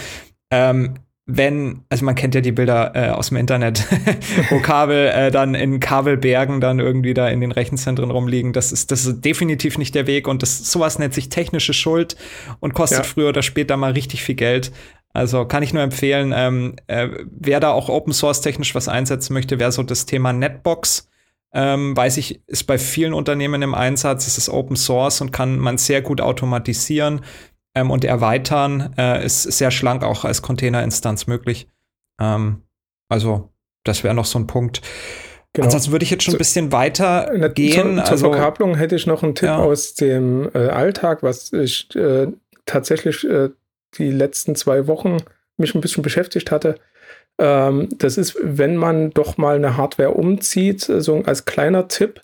Ähm, 0.52 0.96
wenn, 1.30 1.82
also 1.90 2.06
man 2.06 2.16
kennt 2.16 2.36
ja 2.36 2.42
die 2.42 2.54
Bilder 2.54 2.94
äh, 2.96 3.10
aus 3.10 3.28
dem 3.28 3.38
Internet, 3.38 3.86
wo 4.50 4.60
Kabel 4.62 5.08
äh, 5.08 5.30
dann 5.30 5.56
in 5.56 5.82
Kabelbergen 5.82 6.62
dann 6.62 6.80
irgendwie 6.80 7.14
da 7.14 7.28
in 7.28 7.42
den 7.42 7.52
Rechenzentren 7.52 8.12
rumliegen. 8.12 8.54
Das 8.54 8.72
ist, 8.72 8.92
das 8.92 9.06
ist 9.06 9.26
definitiv 9.26 9.78
nicht 9.78 9.94
der 9.94 10.08
Weg 10.08 10.28
und 10.28 10.42
das 10.42 10.72
sowas 10.72 11.00
nennt 11.00 11.14
sich 11.14 11.28
technische 11.28 11.74
Schuld 11.74 12.16
und 12.62 12.74
kostet 12.74 13.00
ja. 13.00 13.04
früher 13.04 13.30
oder 13.30 13.42
später 13.42 13.76
mal 13.76 13.92
richtig 13.92 14.24
viel 14.24 14.36
Geld. 14.36 14.72
Also 15.14 15.46
kann 15.46 15.64
ich 15.64 15.74
nur 15.74 15.84
empfehlen, 15.84 16.34
ähm, 16.36 16.76
äh, 16.88 17.10
wer 17.32 17.60
da 17.60 17.72
auch 17.72 17.90
Open 17.90 18.14
Source 18.14 18.42
technisch 18.42 18.76
was 18.76 18.88
einsetzen 18.88 19.34
möchte, 19.34 19.60
wäre 19.60 19.72
so 19.72 19.84
das 19.84 20.06
Thema 20.06 20.34
Netbox. 20.34 21.10
Ähm, 21.54 21.96
weiß 21.96 22.18
ich, 22.18 22.42
ist 22.48 22.66
bei 22.66 22.78
vielen 22.78 23.14
Unternehmen 23.14 23.62
im 23.62 23.74
Einsatz, 23.74 24.28
es 24.28 24.38
ist 24.38 24.50
Open 24.50 24.76
Source 24.76 25.22
und 25.22 25.32
kann 25.32 25.58
man 25.58 25.78
sehr 25.78 26.02
gut 26.02 26.22
automatisieren 26.22 27.22
ähm, 27.74 27.90
und 27.90 28.04
erweitern. 28.04 28.94
Äh, 28.98 29.26
ist 29.26 29.44
sehr 29.44 29.72
schlank 29.72 30.04
auch 30.04 30.26
als 30.26 30.42
Containerinstanz 30.42 31.26
möglich. 31.26 31.68
Ähm, 32.20 32.64
also, 33.10 33.50
das 33.84 34.04
wäre 34.04 34.14
noch 34.14 34.26
so 34.26 34.38
ein 34.38 34.48
Punkt. 34.48 34.82
Genau. 35.54 35.66
Ansonsten 35.66 35.92
würde 35.92 36.04
ich 36.04 36.12
jetzt 36.12 36.24
schon 36.24 36.36
ein 36.36 36.40
bisschen 36.40 36.72
weiter 36.72 37.50
gehen. 37.50 37.96
Zur, 37.96 38.04
zur 38.04 38.12
also, 38.12 38.32
Verkabelung 38.32 38.76
hätte 38.76 38.96
ich 38.96 39.08
noch 39.08 39.24
einen 39.24 39.34
Tipp 39.34 39.48
ja. 39.48 39.58
aus 39.58 39.96
dem 39.96 40.50
äh, 40.54 40.68
Alltag, 40.68 41.24
was 41.24 41.52
ich 41.54 41.96
äh, 41.96 42.28
tatsächlich 42.66 43.24
äh, 43.28 43.50
die 43.98 44.12
letzten 44.12 44.56
zwei 44.56 44.88
Wochen 44.88 45.18
mich 45.58 45.76
ein 45.76 45.82
bisschen 45.82 46.04
beschäftigt 46.04 46.52
hatte. 46.52 46.76
Ähm, 47.40 47.90
das 47.98 48.18
ist, 48.18 48.38
wenn 48.42 48.78
man 48.78 49.12
doch 49.12 49.38
mal 49.38 49.56
eine 49.56 49.78
Hardware 49.78 50.12
umzieht, 50.12 50.82
so 50.82 51.22
als 51.24 51.46
kleiner 51.46 51.88
Tipp, 51.88 52.22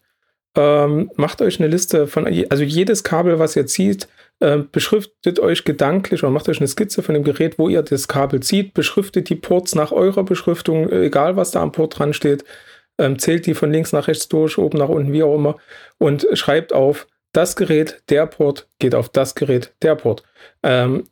ähm, 0.56 1.12
macht 1.15 1.42
euch 1.42 1.60
eine 1.60 1.68
Liste 1.68 2.08
von, 2.08 2.27
also 2.50 2.63
jedes 2.63 3.03
Kabel, 3.03 3.39
was 3.39 3.56
ihr 3.56 3.65
zieht, 3.65 4.08
äh, 4.39 4.60
beschriftet 4.72 5.39
euch 5.39 5.63
gedanklich 5.63 6.24
oder 6.24 6.32
macht 6.32 6.48
euch 6.48 6.60
eine 6.60 6.68
Skizze 6.68 7.01
von 7.01 7.15
dem 7.15 7.24
Gerät, 7.24 7.58
wo 7.58 7.70
ihr 7.70 7.82
das 7.82 8.08
Kabel 8.08 8.42
zieht, 8.42 8.74
beschriftet 8.74 9.30
die 9.30 9.36
Ports 9.36 9.74
nach 9.74 9.92
eurer 9.92 10.24
Beschriftung, 10.24 10.92
egal 10.92 11.36
was 11.36 11.51
da 11.51 11.62
am 11.62 11.72
Port 11.72 11.98
dran 11.98 12.13
steht, 12.13 12.44
ähm, 13.00 13.18
zählt 13.18 13.48
die 13.48 13.56
von 13.56 13.72
links 13.72 13.94
nach 13.94 14.08
rechts 14.08 14.30
durch, 14.30 14.58
oben 14.60 14.77
nach 14.77 14.89
unten, 14.89 15.12
wie 15.12 15.24
auch 15.24 15.36
immer, 15.36 15.58
und 15.98 16.27
schreibt 16.34 16.72
auf, 16.72 17.08
das 17.34 17.56
Gerät, 17.56 18.03
der 18.10 18.27
Port 18.27 18.70
geht 18.77 18.94
auf 18.94 19.10
das 19.10 19.34
Gerät, 19.34 19.74
der 19.82 19.96
Port. 19.96 20.24
Ähm, 20.62 21.06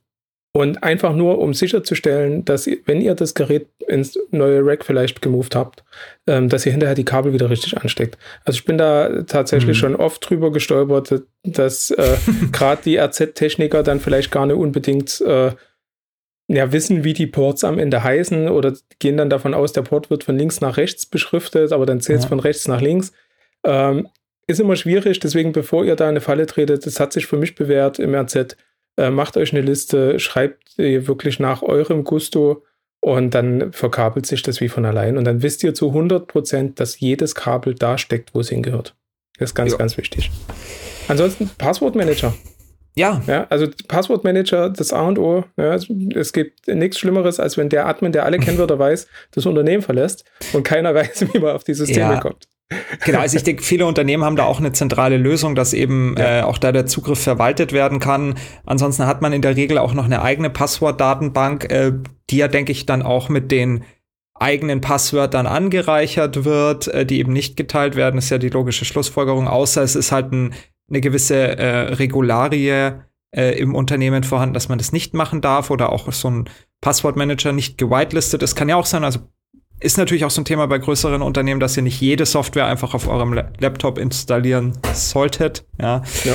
Und 0.54 0.84
einfach 0.84 1.16
nur, 1.16 1.40
um 1.40 1.54
sicherzustellen, 1.54 2.44
dass 2.44 2.68
ihr, 2.68 2.80
wenn 2.86 3.00
ihr 3.00 3.16
das 3.16 3.36
Gerät 3.36 3.68
ins 3.88 4.20
neue 4.32 4.66
Rack 4.66 4.84
vielleicht 4.84 5.22
gemoved 5.22 5.56
habt, 5.56 5.86
ähm, 6.28 6.50
dass 6.50 6.66
ihr 6.66 6.74
hinterher 6.74 6.96
die 6.96 7.06
Kabel 7.06 7.32
wieder 7.32 7.50
richtig 7.50 7.78
ansteckt. 7.78 8.18
Also 8.44 8.58
ich 8.58 8.66
bin 8.66 8.78
da 8.78 9.24
tatsächlich 9.24 9.78
mhm. 9.78 9.82
schon 9.82 9.96
oft 9.96 10.30
drüber 10.30 10.52
gestolpert, 10.52 11.24
dass 11.44 11.92
äh, 11.92 12.18
gerade 12.52 12.82
die 12.84 12.98
RZ-Techniker 12.98 13.82
dann 13.82 14.02
vielleicht 14.02 14.30
gar 14.30 14.46
nicht 14.46 14.58
unbedingt 14.58 15.22
äh, 15.22 15.52
ja, 16.50 16.72
wissen, 16.74 17.06
wie 17.06 17.14
die 17.14 17.28
Ports 17.28 17.64
am 17.64 17.80
Ende 17.80 18.04
heißen 18.04 18.50
oder 18.50 18.74
gehen 19.00 19.16
dann 19.16 19.30
davon 19.30 19.54
aus, 19.54 19.72
der 19.72 19.84
Port 19.84 20.10
wird 20.10 20.26
von 20.26 20.38
links 20.38 20.60
nach 20.60 20.76
rechts 20.76 21.06
beschriftet, 21.06 21.72
aber 21.72 21.86
dann 21.86 22.02
zählt 22.02 22.20
es 22.20 22.26
ja. 22.26 22.30
von 22.30 22.42
rechts 22.42 22.68
nach 22.68 22.82
links. 22.82 23.14
Ähm, 23.64 24.10
ist 24.48 24.60
immer 24.60 24.76
schwierig, 24.76 25.22
deswegen 25.22 25.54
bevor 25.54 25.86
ihr 25.86 25.96
da 25.96 26.10
eine 26.10 26.20
Falle 26.20 26.46
tretet, 26.46 26.86
das 26.86 27.00
hat 27.00 27.14
sich 27.14 27.26
für 27.26 27.38
mich 27.38 27.56
bewährt 27.56 28.00
im 28.00 28.14
RZ, 28.14 28.58
äh, 29.02 29.10
macht 29.10 29.38
euch 29.38 29.52
eine 29.52 29.62
Liste, 29.62 30.20
schreibt 30.20 30.78
die 30.78 31.08
wirklich 31.08 31.40
nach 31.40 31.62
eurem 31.62 32.04
Gusto 32.04 32.64
und 33.02 33.34
dann 33.34 33.74
verkabelt 33.74 34.26
sich 34.26 34.44
das 34.44 34.62
wie 34.62 34.70
von 34.70 34.86
allein 34.86 35.18
und 35.18 35.26
dann 35.26 35.42
wisst 35.42 35.64
ihr 35.64 35.74
zu 35.74 35.88
100 35.88 36.28
Prozent, 36.28 36.80
dass 36.80 37.00
jedes 37.00 37.36
Kabel 37.36 37.74
da 37.74 37.98
steckt, 37.98 38.34
wo 38.36 38.40
es 38.40 38.50
hingehört. 38.50 38.96
Das 39.40 39.50
ist 39.50 39.56
ganz, 39.56 39.72
ja. 39.72 39.78
ganz 39.80 39.98
wichtig. 39.98 40.30
Ansonsten 41.08 41.50
Passwortmanager. 41.58 42.34
Ja. 42.96 43.22
ja. 43.26 43.48
Also 43.50 43.68
Passwortmanager, 43.88 44.70
das 44.70 44.94
A 44.94 45.02
und 45.08 45.18
O. 45.18 45.46
Ja, 45.58 45.76
es 45.76 46.34
gibt 46.34 46.68
nichts 46.68 47.00
Schlimmeres, 47.00 47.40
als 47.40 47.58
wenn 47.58 47.70
der 47.70 47.88
Admin, 47.88 48.12
der 48.12 48.26
alle 48.26 48.38
Kennwörter 48.38 48.78
weiß, 48.78 49.08
das 49.32 49.46
Unternehmen 49.46 49.82
verlässt 49.82 50.26
und 50.54 50.64
keiner 50.64 50.94
weiß, 50.96 51.34
wie 51.34 51.40
man 51.40 51.56
auf 51.56 51.64
die 51.64 51.74
Systeme 51.74 52.14
ja. 52.14 52.20
kommt. 52.20 52.48
Genau, 53.04 53.20
also 53.20 53.38
ich 53.38 53.44
denke, 53.44 53.64
viele 53.64 53.86
Unternehmen 53.86 54.24
haben 54.24 54.36
da 54.36 54.46
auch 54.46 54.60
eine 54.60 54.72
zentrale 54.72 55.18
Lösung, 55.18 55.56
dass 55.56 55.74
eben 55.74 56.16
ja. 56.18 56.40
äh, 56.40 56.42
auch 56.44 56.58
da 56.58 56.72
der 56.72 56.86
Zugriff 56.86 57.22
verwaltet 57.22 57.74
werden 57.74 58.00
kann. 58.00 58.36
Ansonsten 58.66 59.06
hat 59.06 59.22
man 59.22 59.34
in 59.34 59.42
der 59.42 59.56
Regel 59.56 59.78
auch 59.78 59.94
noch 59.94 60.06
eine 60.06 60.22
eigene 60.22 60.50
Passwortdatenbank, 60.50 61.72
äh, 61.72 61.92
die 62.30 62.38
ja, 62.38 62.48
denke 62.48 62.72
ich, 62.72 62.86
dann 62.86 63.02
auch 63.02 63.30
mit 63.30 63.52
den 63.52 63.84
eigenen 64.34 64.82
Passwörtern 64.82 65.48
angereichert 65.48 66.46
wird, 66.46 66.88
äh, 66.88 67.06
die 67.06 67.20
eben 67.20 67.34
nicht 67.34 67.58
geteilt 67.58 67.96
werden, 67.96 68.18
ist 68.18 68.30
ja 68.30 68.38
die 68.38 68.50
logische 68.50 68.86
Schlussfolgerung, 68.86 69.48
außer 69.48 69.84
es 69.84 69.96
ist 69.96 70.12
halt 70.12 70.32
ein 70.32 70.54
eine 70.92 71.02
gewisse 71.02 71.58
äh, 71.58 71.94
Regularie 71.94 72.92
äh, 73.36 73.58
im 73.58 73.74
Unternehmen 73.74 74.24
vorhanden, 74.24 74.54
dass 74.54 74.70
man 74.70 74.78
das 74.78 74.92
nicht 74.92 75.14
machen 75.14 75.42
darf 75.42 75.72
oder 75.72 75.92
auch 75.92 76.12
so 76.12 76.30
ein 76.30 76.50
Passwortmanager 76.82 77.54
nicht 77.54 77.78
gewitelistet 77.78 78.44
ist. 78.44 78.56
Kann 78.56 78.70
ja 78.70 78.76
auch 78.76 78.86
sein, 78.86 79.04
also 79.04 79.22
ist 79.82 79.98
natürlich 79.98 80.26
auch 80.26 80.32
so 80.32 80.42
ein 80.42 80.46
Thema 80.46 80.68
bei 80.68 80.78
größeren 80.78 81.22
Unternehmen, 81.22 81.60
dass 81.60 81.76
ihr 81.76 81.84
nicht 81.84 82.00
jede 82.00 82.26
Software 82.26 82.68
einfach 82.68 82.94
auf 82.94 83.08
eurem 83.08 83.34
Laptop 83.60 83.98
installieren 83.98 84.74
solltet. 84.94 85.66
Ja. 85.80 86.04
ja. 86.24 86.34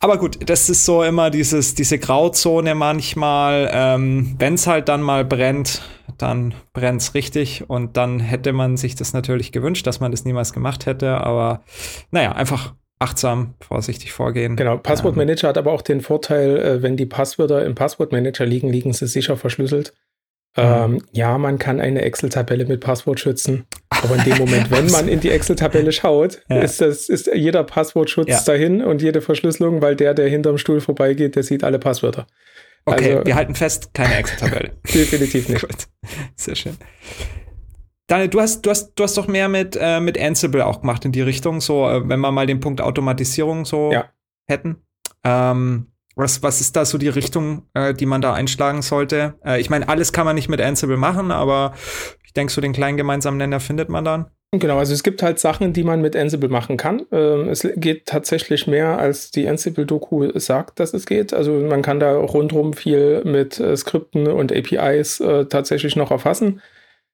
Aber 0.00 0.18
gut, 0.18 0.48
das 0.48 0.70
ist 0.70 0.84
so 0.84 1.02
immer 1.02 1.30
dieses, 1.30 1.74
diese 1.74 1.98
Grauzone 1.98 2.74
manchmal. 2.74 3.68
Ähm, 3.72 4.36
Wenn 4.38 4.54
es 4.54 4.66
halt 4.66 4.88
dann 4.88 5.02
mal 5.02 5.24
brennt, 5.24 5.82
dann 6.18 6.54
brennt 6.72 7.00
es 7.00 7.14
richtig. 7.14 7.68
Und 7.68 7.96
dann 7.96 8.20
hätte 8.20 8.52
man 8.52 8.76
sich 8.76 8.94
das 8.94 9.12
natürlich 9.12 9.50
gewünscht, 9.50 9.86
dass 9.86 9.98
man 9.98 10.12
das 10.12 10.24
niemals 10.24 10.52
gemacht 10.52 10.86
hätte. 10.86 11.18
Aber 11.18 11.62
naja, 12.12 12.32
einfach 12.32 12.74
achtsam, 13.00 13.54
vorsichtig 13.60 14.12
vorgehen. 14.12 14.56
Genau, 14.56 14.76
Passwortmanager 14.76 15.48
ähm, 15.48 15.48
hat 15.50 15.58
aber 15.58 15.72
auch 15.72 15.82
den 15.82 16.00
Vorteil, 16.00 16.58
äh, 16.58 16.82
wenn 16.82 16.96
die 16.96 17.06
Passwörter 17.06 17.64
im 17.64 17.74
Passwortmanager 17.74 18.44
liegen, 18.44 18.70
liegen 18.70 18.92
sie 18.92 19.06
sicher 19.06 19.36
verschlüsselt. 19.36 19.94
Mhm. 20.56 20.62
Ähm, 20.62 21.02
ja, 21.12 21.38
man 21.38 21.58
kann 21.58 21.80
eine 21.80 22.02
Excel-Tabelle 22.02 22.66
mit 22.66 22.80
Passwort 22.80 23.20
schützen, 23.20 23.66
aber 23.90 24.16
in 24.16 24.24
dem 24.24 24.38
Moment, 24.38 24.70
wenn 24.70 24.90
man 24.90 25.08
in 25.08 25.20
die 25.20 25.30
Excel-Tabelle 25.30 25.92
schaut, 25.92 26.42
ja. 26.48 26.60
ist, 26.60 26.80
das, 26.80 27.08
ist 27.08 27.30
jeder 27.32 27.64
Passwortschutz 27.64 28.28
ja. 28.28 28.40
dahin 28.44 28.82
und 28.82 29.02
jede 29.02 29.20
Verschlüsselung, 29.20 29.82
weil 29.82 29.94
der, 29.94 30.14
der 30.14 30.28
hinterm 30.28 30.58
Stuhl 30.58 30.80
vorbeigeht, 30.80 31.36
der 31.36 31.42
sieht 31.42 31.62
alle 31.64 31.78
Passwörter. 31.78 32.26
Okay, 32.86 33.12
also, 33.14 33.26
wir 33.26 33.34
halten 33.34 33.54
fest, 33.54 33.90
keine 33.94 34.16
Excel-Tabelle. 34.16 34.72
Definitiv 34.94 35.48
nicht. 35.48 35.88
Sehr 36.36 36.56
schön. 36.56 36.76
Daniel, 38.08 38.28
du 38.28 38.40
hast, 38.40 38.62
du 38.62 38.70
hast, 38.70 38.94
du 38.94 39.04
hast 39.04 39.18
doch 39.18 39.28
mehr 39.28 39.48
mit, 39.48 39.76
äh, 39.78 40.00
mit 40.00 40.18
Ansible 40.18 40.64
auch 40.64 40.80
gemacht 40.80 41.04
in 41.04 41.12
die 41.12 41.20
Richtung, 41.20 41.60
so, 41.60 41.88
äh, 41.88 42.08
wenn 42.08 42.20
wir 42.20 42.32
mal 42.32 42.46
den 42.46 42.58
Punkt 42.58 42.80
Automatisierung 42.80 43.66
so 43.66 43.92
ja. 43.92 44.10
hätten. 44.46 44.82
Ähm, 45.24 45.88
was, 46.18 46.42
was 46.42 46.60
ist 46.60 46.74
da 46.74 46.84
so 46.84 46.98
die 46.98 47.08
Richtung, 47.08 47.62
äh, 47.74 47.94
die 47.94 48.06
man 48.06 48.20
da 48.20 48.34
einschlagen 48.34 48.82
sollte? 48.82 49.34
Äh, 49.44 49.60
ich 49.60 49.70
meine, 49.70 49.88
alles 49.88 50.12
kann 50.12 50.26
man 50.26 50.34
nicht 50.34 50.48
mit 50.48 50.60
Ansible 50.60 50.96
machen, 50.96 51.30
aber 51.30 51.74
ich 52.24 52.32
denke, 52.32 52.52
so 52.52 52.60
den 52.60 52.72
kleinen 52.72 52.96
gemeinsamen 52.96 53.38
Nenner 53.38 53.60
findet 53.60 53.88
man 53.88 54.04
dann. 54.04 54.26
Genau, 54.50 54.78
also 54.78 54.94
es 54.94 55.02
gibt 55.02 55.22
halt 55.22 55.38
Sachen, 55.38 55.74
die 55.74 55.84
man 55.84 56.00
mit 56.00 56.16
Ansible 56.16 56.48
machen 56.48 56.76
kann. 56.76 57.06
Ähm, 57.12 57.50
es 57.50 57.68
geht 57.76 58.06
tatsächlich 58.06 58.66
mehr, 58.66 58.98
als 58.98 59.30
die 59.30 59.46
Ansible-Doku 59.46 60.30
sagt, 60.38 60.80
dass 60.80 60.92
es 60.92 61.06
geht. 61.06 61.34
Also 61.34 61.52
man 61.52 61.82
kann 61.82 62.00
da 62.00 62.16
rundherum 62.16 62.72
viel 62.72 63.22
mit 63.24 63.60
äh, 63.60 63.76
Skripten 63.76 64.26
und 64.26 64.52
APIs 64.52 65.20
äh, 65.20 65.44
tatsächlich 65.46 65.96
noch 65.96 66.10
erfassen. 66.10 66.62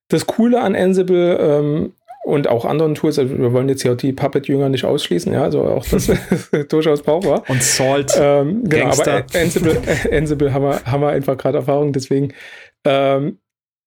Das 0.09 0.27
Coole 0.27 0.63
an 0.63 0.77
Ansible 0.77 1.37
ähm, 1.41 1.93
und 2.25 2.49
auch 2.49 2.65
anderen 2.65 2.95
Tools, 2.95 3.19
also 3.19 3.39
wir 3.39 3.53
wollen 3.53 3.69
jetzt 3.69 3.83
hier 3.83 3.95
die 3.95 4.15
Puppet-Jünger 4.15 4.71
nicht 4.71 4.85
ausschließen, 4.85 5.31
ja, 5.33 5.43
also 5.45 5.63
auch 5.63 5.87
das 5.87 6.09
ist 6.09 6.51
durchaus 6.73 7.03
brauchbar. 7.03 7.45
Und 7.49 7.63
Salt. 7.63 8.13
Ähm, 8.19 8.65
genau, 8.65 8.87
Gangster. 8.87 9.17
aber 9.17 9.39
Ansible, 9.39 9.83
Ansible 10.11 10.53
haben, 10.53 10.65
wir, 10.65 10.85
haben 10.85 11.03
wir 11.03 11.11
einfach 11.11 11.37
gerade 11.37 11.59
Erfahrung, 11.59 11.93
deswegen 11.93 12.33
ähm, 12.87 13.39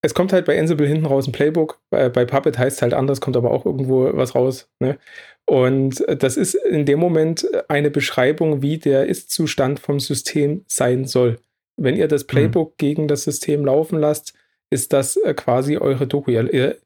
es 0.04 0.14
kommt 0.14 0.32
halt 0.32 0.46
bei 0.46 0.58
Ansible 0.60 0.88
hinten 0.88 1.08
raus 1.08 1.28
ein 1.28 1.32
Playbook. 1.32 1.82
Bei, 1.90 2.10
bei 2.10 2.26
Puppet 2.26 2.60
heißt 2.60 2.78
es 2.78 2.82
halt 2.84 2.94
anders, 2.94 3.20
kommt 3.20 3.36
aber 3.36 3.50
auch 3.50 3.66
irgendwo 3.66 4.12
was 4.14 4.36
raus. 4.36 4.70
Ne? 4.80 5.00
Und 5.46 6.06
das 6.08 6.38
ist 6.38 6.54
in 6.54 6.86
dem 6.86 7.00
Moment 7.00 7.48
eine 7.68 7.90
Beschreibung, 7.90 8.62
wie 8.62 8.78
der 8.78 9.08
Ist-Zustand 9.08 9.80
vom 9.80 10.00
System 10.00 10.64
sein 10.68 11.06
soll. 11.06 11.40
Wenn 11.76 11.96
ihr 11.96 12.08
das 12.08 12.24
mhm. 12.24 12.28
Playbook 12.28 12.72
mhm. 12.74 12.76
gegen 12.78 13.08
das 13.08 13.24
System 13.24 13.66
laufen 13.66 14.00
lasst, 14.00 14.36
ist 14.70 14.94
das 14.94 15.18
äh, 15.18 15.34
quasi 15.34 15.78
eure 15.78 16.06
Doku. 16.06 16.30
Ihr, 16.30 16.78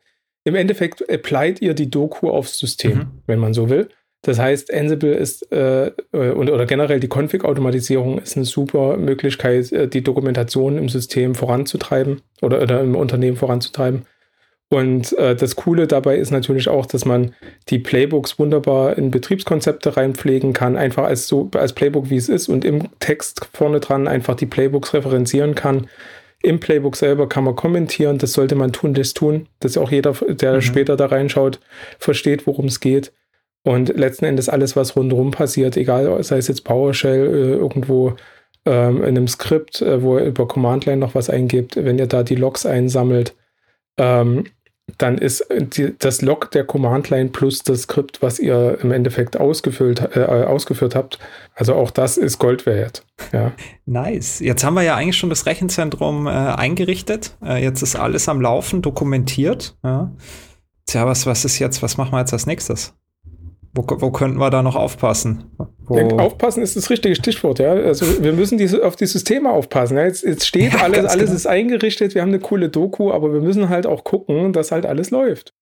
Im 0.43 0.55
Endeffekt 0.55 1.07
applied 1.09 1.61
ihr 1.61 1.73
die 1.73 1.89
Doku 1.89 2.29
aufs 2.29 2.57
System, 2.57 2.97
mhm. 2.97 3.07
wenn 3.27 3.39
man 3.39 3.53
so 3.53 3.69
will. 3.69 3.89
Das 4.23 4.37
heißt, 4.37 4.71
Ansible 4.71 5.13
ist 5.13 5.51
äh, 5.51 5.91
und, 6.11 6.49
oder 6.49 6.65
generell 6.65 6.99
die 6.99 7.09
Config-Automatisierung 7.09 8.19
ist 8.19 8.37
eine 8.37 8.45
super 8.45 8.97
Möglichkeit, 8.97 9.71
äh, 9.71 9.87
die 9.87 10.03
Dokumentation 10.03 10.77
im 10.77 10.89
System 10.89 11.33
voranzutreiben 11.33 12.21
oder, 12.41 12.61
oder 12.61 12.81
im 12.81 12.95
Unternehmen 12.95 13.37
voranzutreiben. 13.37 14.05
Und 14.69 15.11
äh, 15.17 15.35
das 15.35 15.57
Coole 15.57 15.85
dabei 15.85 16.15
ist 16.15 16.31
natürlich 16.31 16.69
auch, 16.69 16.85
dass 16.85 17.03
man 17.03 17.33
die 17.69 17.79
Playbooks 17.79 18.39
wunderbar 18.39 18.97
in 18.97 19.11
Betriebskonzepte 19.11 19.97
reinpflegen 19.97 20.53
kann, 20.53 20.77
einfach 20.77 21.03
als 21.03 21.27
so 21.27 21.49
als 21.55 21.73
Playbook 21.73 22.09
wie 22.09 22.15
es 22.15 22.29
ist 22.29 22.47
und 22.47 22.63
im 22.63 22.87
Text 22.99 23.49
vorne 23.53 23.81
dran 23.81 24.07
einfach 24.07 24.35
die 24.35 24.45
Playbooks 24.45 24.93
referenzieren 24.93 25.55
kann. 25.55 25.87
Im 26.43 26.59
Playbook 26.59 26.95
selber 26.95 27.29
kann 27.29 27.43
man 27.43 27.55
kommentieren, 27.55 28.17
das 28.17 28.33
sollte 28.33 28.55
man 28.55 28.71
tun, 28.71 28.93
das 28.93 29.13
tun, 29.13 29.47
dass 29.59 29.77
auch 29.77 29.91
jeder, 29.91 30.13
der 30.13 30.55
mhm. 30.55 30.61
später 30.61 30.95
da 30.95 31.05
reinschaut, 31.07 31.59
versteht, 31.99 32.47
worum 32.47 32.65
es 32.65 32.79
geht. 32.79 33.13
Und 33.63 33.95
letzten 33.95 34.25
Endes 34.25 34.49
alles, 34.49 34.75
was 34.75 34.95
rundherum 34.95 35.31
passiert, 35.31 35.77
egal, 35.77 36.23
sei 36.23 36.37
es 36.37 36.47
jetzt 36.47 36.63
PowerShell, 36.63 37.27
äh, 37.27 37.53
irgendwo 37.53 38.15
ähm, 38.65 38.97
in 38.97 39.09
einem 39.09 39.27
Skript, 39.27 39.81
äh, 39.81 40.01
wo 40.01 40.17
ihr 40.17 40.25
über 40.25 40.47
Command 40.47 40.85
Line 40.85 40.97
noch 40.97 41.13
was 41.13 41.29
eingibt, 41.29 41.75
wenn 41.75 41.99
ihr 41.99 42.07
da 42.07 42.23
die 42.23 42.35
Logs 42.35 42.65
einsammelt, 42.65 43.35
ähm, 43.97 44.45
dann 44.97 45.17
ist 45.17 45.45
die, 45.49 45.95
das 45.97 46.21
Log 46.21 46.51
der 46.51 46.63
Command 46.65 47.09
Line 47.09 47.29
plus 47.29 47.63
das 47.63 47.83
Skript, 47.83 48.21
was 48.21 48.39
ihr 48.39 48.77
im 48.81 48.91
Endeffekt 48.91 49.37
ausgefüllt, 49.37 50.15
äh, 50.15 50.23
ausgeführt 50.23 50.95
habt. 50.95 51.19
Also 51.55 51.75
auch 51.75 51.91
das 51.91 52.17
ist 52.17 52.39
Gold 52.39 52.65
wert. 52.65 53.05
Ja. 53.31 53.51
Nice. 53.85 54.39
Jetzt 54.39 54.63
haben 54.63 54.73
wir 54.73 54.83
ja 54.83 54.95
eigentlich 54.95 55.17
schon 55.17 55.29
das 55.29 55.45
Rechenzentrum 55.45 56.27
äh, 56.27 56.29
eingerichtet. 56.29 57.37
Äh, 57.43 57.63
jetzt 57.63 57.81
ist 57.81 57.95
alles 57.95 58.27
am 58.27 58.41
Laufen, 58.41 58.81
dokumentiert. 58.81 59.77
Ja. 59.83 60.11
Tja, 60.85 61.05
was, 61.05 61.25
was 61.25 61.45
ist 61.45 61.59
jetzt, 61.59 61.81
was 61.81 61.97
machen 61.97 62.11
wir 62.11 62.19
jetzt 62.19 62.33
als 62.33 62.45
nächstes? 62.45 62.93
Wo, 63.73 63.85
wo 63.87 64.11
könnten 64.11 64.37
wir 64.37 64.49
da 64.49 64.63
noch 64.63 64.75
aufpassen? 64.75 65.45
Wo 65.85 65.97
aufpassen 66.17 66.61
ist 66.61 66.75
das 66.75 66.89
richtige 66.89 67.15
Stichwort, 67.15 67.59
ja. 67.59 67.71
Also 67.71 68.21
wir 68.21 68.33
müssen 68.33 68.57
diese, 68.57 68.85
auf 68.85 68.97
die 68.97 69.05
Systeme 69.05 69.49
aufpassen. 69.49 69.97
Ja. 69.97 70.03
Jetzt, 70.03 70.23
jetzt 70.23 70.45
steht 70.45 70.73
ja, 70.73 70.81
alles, 70.81 71.05
alles 71.05 71.25
genau. 71.25 71.35
ist 71.35 71.47
eingerichtet, 71.47 72.13
wir 72.13 72.21
haben 72.21 72.29
eine 72.29 72.39
coole 72.39 72.69
Doku, 72.69 73.11
aber 73.11 73.33
wir 73.33 73.41
müssen 73.41 73.69
halt 73.69 73.87
auch 73.87 74.03
gucken, 74.03 74.51
dass 74.51 74.71
halt 74.71 74.85
alles 74.85 75.09
läuft. 75.11 75.53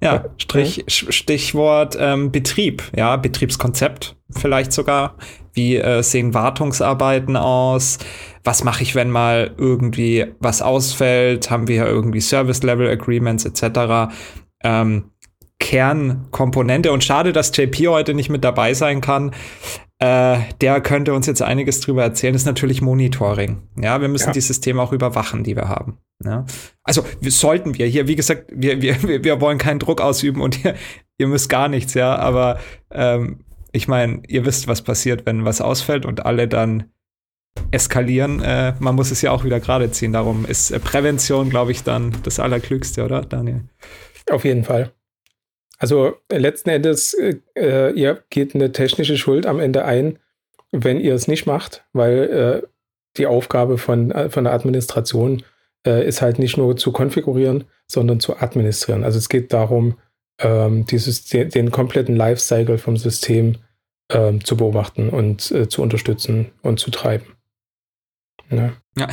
Ja, 0.00 0.26
Strich, 0.36 0.84
Stichwort 0.86 1.96
ähm, 1.98 2.30
Betrieb, 2.30 2.84
ja, 2.94 3.16
Betriebskonzept 3.16 4.16
vielleicht 4.30 4.72
sogar. 4.72 5.16
Wie 5.54 5.76
äh, 5.76 6.02
sehen 6.02 6.34
Wartungsarbeiten 6.34 7.36
aus? 7.36 7.98
Was 8.44 8.62
mache 8.62 8.84
ich, 8.84 8.94
wenn 8.94 9.10
mal 9.10 9.54
irgendwie 9.56 10.26
was 10.38 10.62
ausfällt? 10.62 11.50
Haben 11.50 11.66
wir 11.66 11.86
irgendwie 11.86 12.20
Service-Level-Agreements 12.20 13.44
etc.? 13.44 14.14
Ähm, 14.62 15.10
Kernkomponente. 15.60 16.92
Und 16.92 17.04
schade, 17.04 17.32
dass 17.32 17.56
JP 17.56 17.88
heute 17.88 18.14
nicht 18.14 18.30
mit 18.30 18.44
dabei 18.44 18.74
sein 18.74 19.00
kann. 19.00 19.32
Äh, 20.00 20.38
der 20.60 20.80
könnte 20.80 21.12
uns 21.12 21.26
jetzt 21.26 21.42
einiges 21.42 21.80
drüber 21.80 22.02
erzählen. 22.04 22.32
Das 22.32 22.42
ist 22.42 22.46
natürlich 22.46 22.80
Monitoring. 22.80 23.62
Ja, 23.76 24.00
wir 24.00 24.08
müssen 24.08 24.28
ja. 24.28 24.32
die 24.32 24.40
Systeme 24.40 24.80
auch 24.80 24.92
überwachen, 24.92 25.42
die 25.42 25.56
wir 25.56 25.68
haben. 25.68 25.98
Ja? 26.24 26.46
Also 26.84 27.04
wir, 27.20 27.32
sollten 27.32 27.76
wir 27.76 27.86
hier, 27.86 28.06
wie 28.06 28.14
gesagt, 28.14 28.50
wir, 28.54 28.80
wir, 28.80 29.24
wir 29.24 29.40
wollen 29.40 29.58
keinen 29.58 29.80
Druck 29.80 30.00
ausüben 30.00 30.40
und 30.40 30.64
ihr, 30.64 30.74
ihr 31.18 31.26
müsst 31.26 31.48
gar 31.48 31.68
nichts, 31.68 31.94
ja. 31.94 32.14
Aber 32.14 32.60
ähm, 32.92 33.40
ich 33.72 33.88
meine, 33.88 34.22
ihr 34.28 34.46
wisst, 34.46 34.68
was 34.68 34.82
passiert, 34.82 35.26
wenn 35.26 35.44
was 35.44 35.60
ausfällt 35.60 36.06
und 36.06 36.24
alle 36.24 36.46
dann 36.46 36.84
eskalieren. 37.72 38.40
Äh, 38.40 38.74
man 38.78 38.94
muss 38.94 39.10
es 39.10 39.20
ja 39.22 39.32
auch 39.32 39.44
wieder 39.44 39.58
gerade 39.58 39.90
ziehen. 39.90 40.12
Darum 40.12 40.46
ist 40.46 40.70
äh, 40.70 40.78
Prävention, 40.78 41.50
glaube 41.50 41.72
ich, 41.72 41.82
dann 41.82 42.14
das 42.22 42.38
Allerklügste, 42.38 43.04
oder, 43.04 43.22
Daniel? 43.22 43.62
Auf 44.30 44.44
jeden 44.44 44.62
Fall. 44.62 44.92
Also 45.78 46.16
letzten 46.30 46.70
Endes, 46.70 47.14
äh, 47.14 47.90
ihr 47.90 48.22
geht 48.30 48.54
eine 48.54 48.72
technische 48.72 49.16
Schuld 49.16 49.46
am 49.46 49.60
Ende 49.60 49.84
ein, 49.84 50.18
wenn 50.72 51.00
ihr 51.00 51.14
es 51.14 51.28
nicht 51.28 51.46
macht, 51.46 51.84
weil 51.92 52.62
äh, 52.64 52.68
die 53.16 53.26
Aufgabe 53.26 53.78
von, 53.78 54.10
äh, 54.10 54.28
von 54.28 54.44
der 54.44 54.52
Administration 54.52 55.44
äh, 55.86 56.06
ist 56.06 56.20
halt 56.20 56.38
nicht 56.38 56.56
nur 56.56 56.76
zu 56.76 56.92
konfigurieren, 56.92 57.64
sondern 57.86 58.20
zu 58.20 58.36
administrieren. 58.36 59.04
Also 59.04 59.18
es 59.18 59.28
geht 59.28 59.52
darum, 59.52 59.96
ähm, 60.40 60.84
dieses, 60.86 61.24
den, 61.24 61.48
den, 61.50 61.70
kompletten 61.70 62.16
Lifecycle 62.16 62.78
vom 62.78 62.96
System 62.96 63.56
ähm, 64.10 64.44
zu 64.44 64.56
beobachten 64.56 65.08
und 65.08 65.50
äh, 65.50 65.68
zu 65.68 65.82
unterstützen 65.82 66.50
und 66.62 66.78
zu 66.80 66.90
treiben. 66.90 67.37
Ja. 68.50 68.72
ja. 68.96 69.08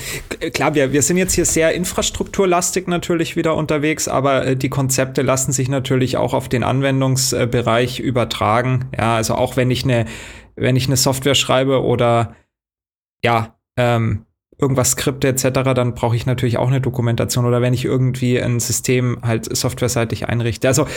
klar, 0.51 0.75
wir, 0.75 0.94
wir 0.94 1.01
sind 1.01 1.18
jetzt 1.18 1.34
hier 1.34 1.46
sehr 1.46 1.74
infrastrukturlastig 1.74 2.88
natürlich 2.88 3.36
wieder 3.36 3.56
unterwegs, 3.56 4.08
aber 4.08 4.46
äh, 4.46 4.56
die 4.56 4.70
Konzepte 4.70 5.22
lassen 5.22 5.51
sich 5.51 5.70
natürlich 5.70 6.18
auch 6.18 6.34
auf 6.34 6.48
den 6.50 6.63
Anwendungsbereich 6.63 8.00
übertragen. 8.00 8.86
Ja, 8.98 9.15
also 9.15 9.36
auch 9.36 9.58
wenn 9.58 9.72
ich 9.72 9.84
eine, 9.84 10.06
wenn 10.56 10.75
ich 10.75 10.88
eine 10.88 10.98
Software 10.98 11.36
schreibe 11.36 11.84
oder 11.84 12.36
ja, 13.24 13.58
ähm, 13.77 14.25
irgendwas 14.58 14.92
skripte 14.92 15.27
etc., 15.27 15.50
dann 15.75 15.96
brauche 15.96 16.15
ich 16.15 16.25
natürlich 16.25 16.58
auch 16.58 16.68
eine 16.68 16.82
Dokumentation 16.82 17.46
oder 17.46 17.62
wenn 17.62 17.74
ich 17.74 17.84
irgendwie 17.84 18.42
ein 18.42 18.60
System 18.60 19.20
halt 19.22 19.56
softwareseitig 19.56 20.30
einrichte. 20.30 20.68
Also 20.68 20.88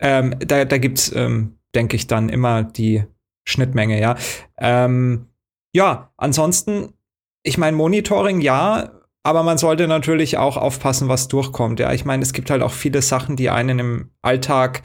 ähm, 0.00 0.34
da, 0.38 0.64
da 0.64 0.78
gibt 0.78 0.98
es, 0.98 1.14
ähm, 1.14 1.58
denke 1.74 1.96
ich, 1.96 2.06
dann 2.06 2.28
immer 2.28 2.62
die 2.62 3.04
Schnittmenge, 3.44 4.00
ja. 4.00 4.16
Ähm, 4.58 5.26
ja, 5.74 6.12
ansonsten 6.16 6.94
ich 7.42 7.58
meine, 7.58 7.76
Monitoring 7.76 8.40
ja, 8.40 9.02
aber 9.24 9.42
man 9.42 9.58
sollte 9.58 9.86
natürlich 9.86 10.36
auch 10.36 10.56
aufpassen, 10.56 11.08
was 11.08 11.28
durchkommt. 11.28 11.78
Ja, 11.80 11.92
ich 11.92 12.04
meine, 12.04 12.22
es 12.22 12.32
gibt 12.32 12.50
halt 12.50 12.62
auch 12.62 12.72
viele 12.72 13.02
Sachen, 13.02 13.36
die 13.36 13.50
einen 13.50 13.78
im 13.78 14.10
Alltag 14.20 14.82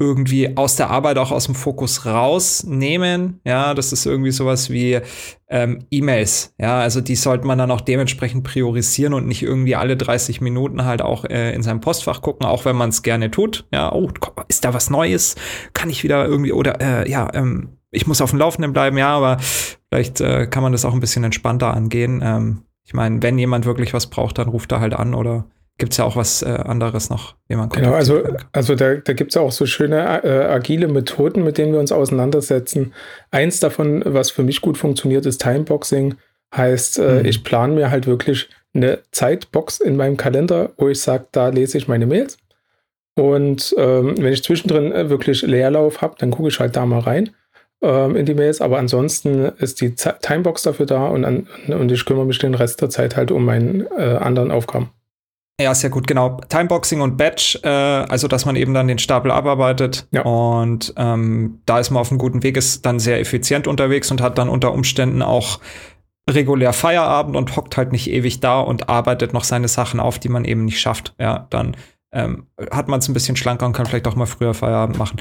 irgendwie 0.00 0.56
aus 0.56 0.76
der 0.76 0.88
Arbeit 0.88 1.18
auch 1.18 1.30
aus 1.30 1.44
dem 1.44 1.54
Fokus 1.54 2.06
rausnehmen. 2.06 3.40
Ja, 3.44 3.74
das 3.74 3.92
ist 3.92 4.06
irgendwie 4.06 4.30
sowas 4.30 4.70
wie 4.70 4.98
ähm, 5.48 5.84
E-Mails. 5.90 6.54
Ja, 6.58 6.80
also 6.80 7.02
die 7.02 7.16
sollte 7.16 7.46
man 7.46 7.58
dann 7.58 7.70
auch 7.70 7.82
dementsprechend 7.82 8.42
priorisieren 8.42 9.12
und 9.12 9.26
nicht 9.26 9.42
irgendwie 9.42 9.76
alle 9.76 9.98
30 9.98 10.40
Minuten 10.40 10.86
halt 10.86 11.02
auch 11.02 11.26
äh, 11.26 11.54
in 11.54 11.62
seinem 11.62 11.80
Postfach 11.80 12.22
gucken, 12.22 12.46
auch 12.46 12.64
wenn 12.64 12.76
man 12.76 12.88
es 12.88 13.02
gerne 13.02 13.30
tut. 13.30 13.66
Ja, 13.74 13.92
oh, 13.92 14.08
ist 14.48 14.64
da 14.64 14.72
was 14.72 14.88
Neues? 14.88 15.36
Kann 15.74 15.90
ich 15.90 16.02
wieder 16.02 16.24
irgendwie 16.24 16.52
oder 16.52 16.80
äh, 16.80 17.10
ja, 17.10 17.28
ähm, 17.34 17.76
ich 17.90 18.06
muss 18.06 18.20
auf 18.20 18.30
dem 18.30 18.38
Laufenden 18.38 18.72
bleiben, 18.72 18.96
ja, 18.98 19.08
aber 19.08 19.38
vielleicht 19.40 20.20
äh, 20.20 20.46
kann 20.46 20.62
man 20.62 20.72
das 20.72 20.84
auch 20.84 20.94
ein 20.94 21.00
bisschen 21.00 21.24
entspannter 21.24 21.74
angehen. 21.74 22.20
Ähm, 22.24 22.62
ich 22.84 22.94
meine, 22.94 23.22
wenn 23.22 23.38
jemand 23.38 23.66
wirklich 23.66 23.92
was 23.94 24.08
braucht, 24.08 24.38
dann 24.38 24.48
ruft 24.48 24.72
er 24.72 24.80
halt 24.80 24.94
an 24.94 25.14
oder 25.14 25.46
gibt 25.78 25.92
es 25.92 25.98
ja 25.98 26.04
auch 26.04 26.16
was 26.16 26.42
äh, 26.42 26.48
anderes 26.48 27.10
noch, 27.10 27.36
wie 27.48 27.56
man 27.56 27.68
Genau, 27.70 27.94
also, 27.94 28.22
also 28.52 28.74
da, 28.74 28.96
da 28.96 29.12
gibt 29.12 29.30
es 29.30 29.34
ja 29.34 29.40
auch 29.40 29.52
so 29.52 29.66
schöne 29.66 30.22
äh, 30.22 30.44
agile 30.44 30.88
Methoden, 30.88 31.42
mit 31.42 31.58
denen 31.58 31.72
wir 31.72 31.80
uns 31.80 31.90
auseinandersetzen. 31.90 32.92
Eins 33.30 33.60
davon, 33.60 34.02
was 34.04 34.30
für 34.30 34.42
mich 34.42 34.60
gut 34.60 34.76
funktioniert, 34.76 35.26
ist 35.26 35.40
Timeboxing. 35.40 36.16
Heißt, 36.54 36.98
äh, 36.98 37.20
mhm. 37.20 37.24
ich 37.24 37.44
plane 37.44 37.74
mir 37.74 37.90
halt 37.90 38.06
wirklich 38.06 38.48
eine 38.74 39.00
Zeitbox 39.10 39.80
in 39.80 39.96
meinem 39.96 40.16
Kalender, 40.16 40.72
wo 40.76 40.88
ich 40.88 41.00
sage, 41.00 41.26
da 41.32 41.48
lese 41.48 41.78
ich 41.78 41.88
meine 41.88 42.06
Mails. 42.06 42.38
Und 43.16 43.74
ähm, 43.78 44.14
wenn 44.18 44.32
ich 44.32 44.44
zwischendrin 44.44 44.92
äh, 44.92 45.10
wirklich 45.10 45.42
Leerlauf 45.42 46.02
habe, 46.02 46.14
dann 46.18 46.30
gucke 46.30 46.48
ich 46.48 46.60
halt 46.60 46.76
da 46.76 46.86
mal 46.86 47.00
rein 47.00 47.30
ähm, 47.82 48.16
in 48.16 48.26
die 48.26 48.34
Mails, 48.34 48.60
aber 48.60 48.78
ansonsten 48.78 49.46
ist 49.58 49.80
die 49.80 49.94
Z 49.94 50.20
Timebox 50.22 50.62
dafür 50.62 50.86
da 50.86 51.06
und, 51.06 51.24
an, 51.24 51.46
und 51.68 51.90
ich 51.90 52.04
kümmere 52.04 52.26
mich 52.26 52.38
den 52.38 52.54
Rest 52.54 52.80
der 52.80 52.90
Zeit 52.90 53.16
halt 53.16 53.30
um 53.30 53.44
meine 53.44 53.84
äh, 53.96 54.16
anderen 54.16 54.50
Aufgaben. 54.50 54.90
Ja, 55.60 55.74
sehr 55.74 55.90
gut, 55.90 56.06
genau. 56.06 56.40
Timeboxing 56.48 57.02
und 57.02 57.18
Batch, 57.18 57.58
äh, 57.62 57.68
also 57.68 58.28
dass 58.28 58.46
man 58.46 58.56
eben 58.56 58.72
dann 58.72 58.88
den 58.88 58.98
Stapel 58.98 59.30
abarbeitet. 59.30 60.06
Ja. 60.10 60.22
Und 60.22 60.94
ähm, 60.96 61.60
da 61.66 61.78
ist 61.78 61.90
man 61.90 62.00
auf 62.00 62.10
einem 62.10 62.18
guten 62.18 62.42
Weg, 62.42 62.56
ist 62.56 62.86
dann 62.86 62.98
sehr 62.98 63.20
effizient 63.20 63.66
unterwegs 63.66 64.10
und 64.10 64.22
hat 64.22 64.38
dann 64.38 64.48
unter 64.48 64.72
Umständen 64.72 65.20
auch 65.20 65.60
regulär 66.28 66.72
Feierabend 66.72 67.36
und 67.36 67.56
hockt 67.56 67.76
halt 67.76 67.92
nicht 67.92 68.10
ewig 68.10 68.40
da 68.40 68.60
und 68.60 68.88
arbeitet 68.88 69.34
noch 69.34 69.44
seine 69.44 69.68
Sachen 69.68 70.00
auf, 70.00 70.18
die 70.18 70.28
man 70.30 70.44
eben 70.44 70.64
nicht 70.64 70.80
schafft. 70.80 71.14
Ja, 71.18 71.46
dann 71.50 71.76
ähm, 72.12 72.46
hat 72.70 72.88
man 72.88 73.00
es 73.00 73.08
ein 73.08 73.14
bisschen 73.14 73.36
schlanker 73.36 73.66
und 73.66 73.72
kann 73.72 73.86
vielleicht 73.86 74.08
auch 74.08 74.16
mal 74.16 74.26
früher 74.26 74.54
Feierabend 74.54 74.98
machen. 74.98 75.20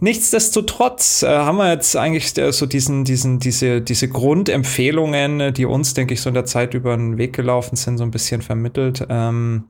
Nichtsdestotrotz 0.00 1.22
äh, 1.22 1.28
haben 1.28 1.58
wir 1.58 1.70
jetzt 1.70 1.96
eigentlich 1.96 2.36
äh, 2.36 2.52
so 2.52 2.66
diesen, 2.66 3.04
diesen, 3.04 3.38
diese, 3.38 3.80
diese 3.80 4.08
Grundempfehlungen, 4.08 5.54
die 5.54 5.66
uns, 5.66 5.94
denke 5.94 6.14
ich, 6.14 6.20
so 6.20 6.28
in 6.28 6.34
der 6.34 6.46
Zeit 6.46 6.74
über 6.74 6.96
den 6.96 7.16
Weg 7.16 7.32
gelaufen 7.32 7.76
sind, 7.76 7.98
so 7.98 8.04
ein 8.04 8.10
bisschen 8.10 8.42
vermittelt. 8.42 9.06
Ähm, 9.08 9.68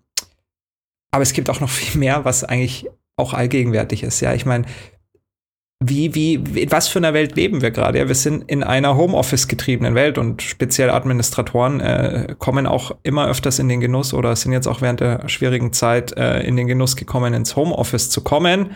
aber 1.11 1.23
es 1.23 1.35
gibt 1.35 1.51
auch 1.51 1.61
noch 1.61 1.69
viel 1.69 2.01
mehr, 2.01 2.25
was 2.25 2.43
eigentlich 2.43 2.87
auch 3.17 3.35
allgegenwärtig 3.35 4.03
ist. 4.03 4.21
Ja, 4.21 4.33
ich 4.35 4.47
meine, 4.47 4.65
wie, 5.87 6.15
wie, 6.15 6.35
in 6.35 6.73
was 6.73 6.89
für 6.89 6.99
einer 6.99 7.13
Welt 7.13 7.37
leben 7.37 7.61
wir 7.61 7.71
gerade? 7.71 7.99
Ja, 7.99 8.09
wir 8.09 8.15
sind 8.15 8.51
in 8.51 8.63
einer 8.63 8.97
Homeoffice-getriebenen 8.97 9.95
Welt 9.95 10.17
und 10.17 10.41
speziell 10.41 10.89
Administratoren 10.89 11.81
äh, 11.81 12.35
kommen 12.39 12.67
auch 12.67 12.97
immer 13.03 13.29
öfters 13.29 13.59
in 13.59 13.69
den 13.69 13.81
Genuss 13.81 14.15
oder 14.15 14.35
sind 14.35 14.53
jetzt 14.53 14.67
auch 14.67 14.81
während 14.81 15.01
der 15.01 15.29
schwierigen 15.29 15.75
Zeit 15.75 16.17
äh, 16.17 16.41
in 16.41 16.57
den 16.57 16.67
Genuss 16.67 16.97
gekommen, 16.97 17.35
ins 17.35 17.55
Homeoffice 17.55 18.09
zu 18.09 18.23
kommen 18.23 18.71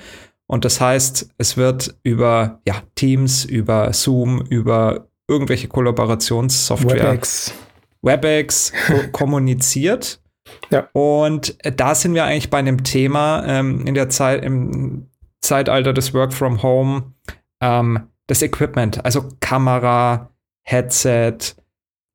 und 0.51 0.65
das 0.65 0.81
heißt, 0.81 1.35
es 1.37 1.57
wird 1.57 1.95
über 2.03 2.61
ja, 2.67 2.83
Teams, 2.95 3.45
über 3.45 3.93
Zoom, 3.93 4.41
über 4.49 5.09
irgendwelche 5.29 5.69
Kollaborationssoftware, 5.69 7.13
WebEx, 7.13 7.55
WebEx 8.01 8.73
kommuniziert. 9.13 10.23
Ja. 10.71 10.89
Und 10.93 11.59
da 11.77 11.95
sind 11.95 12.15
wir 12.15 12.25
eigentlich 12.25 12.49
bei 12.49 12.59
einem 12.59 12.83
Thema 12.83 13.45
ähm, 13.47 13.87
in 13.87 13.95
der 13.95 14.09
Zeit, 14.09 14.43
im 14.43 15.11
Zeitalter 15.43 15.93
des 15.93 16.15
Work 16.15 16.33
from 16.33 16.63
Home, 16.63 17.13
ähm, 17.61 18.09
das 18.27 18.41
Equipment, 18.41 19.05
also 19.05 19.29
Kamera, 19.41 20.31
Headset, 20.63 21.37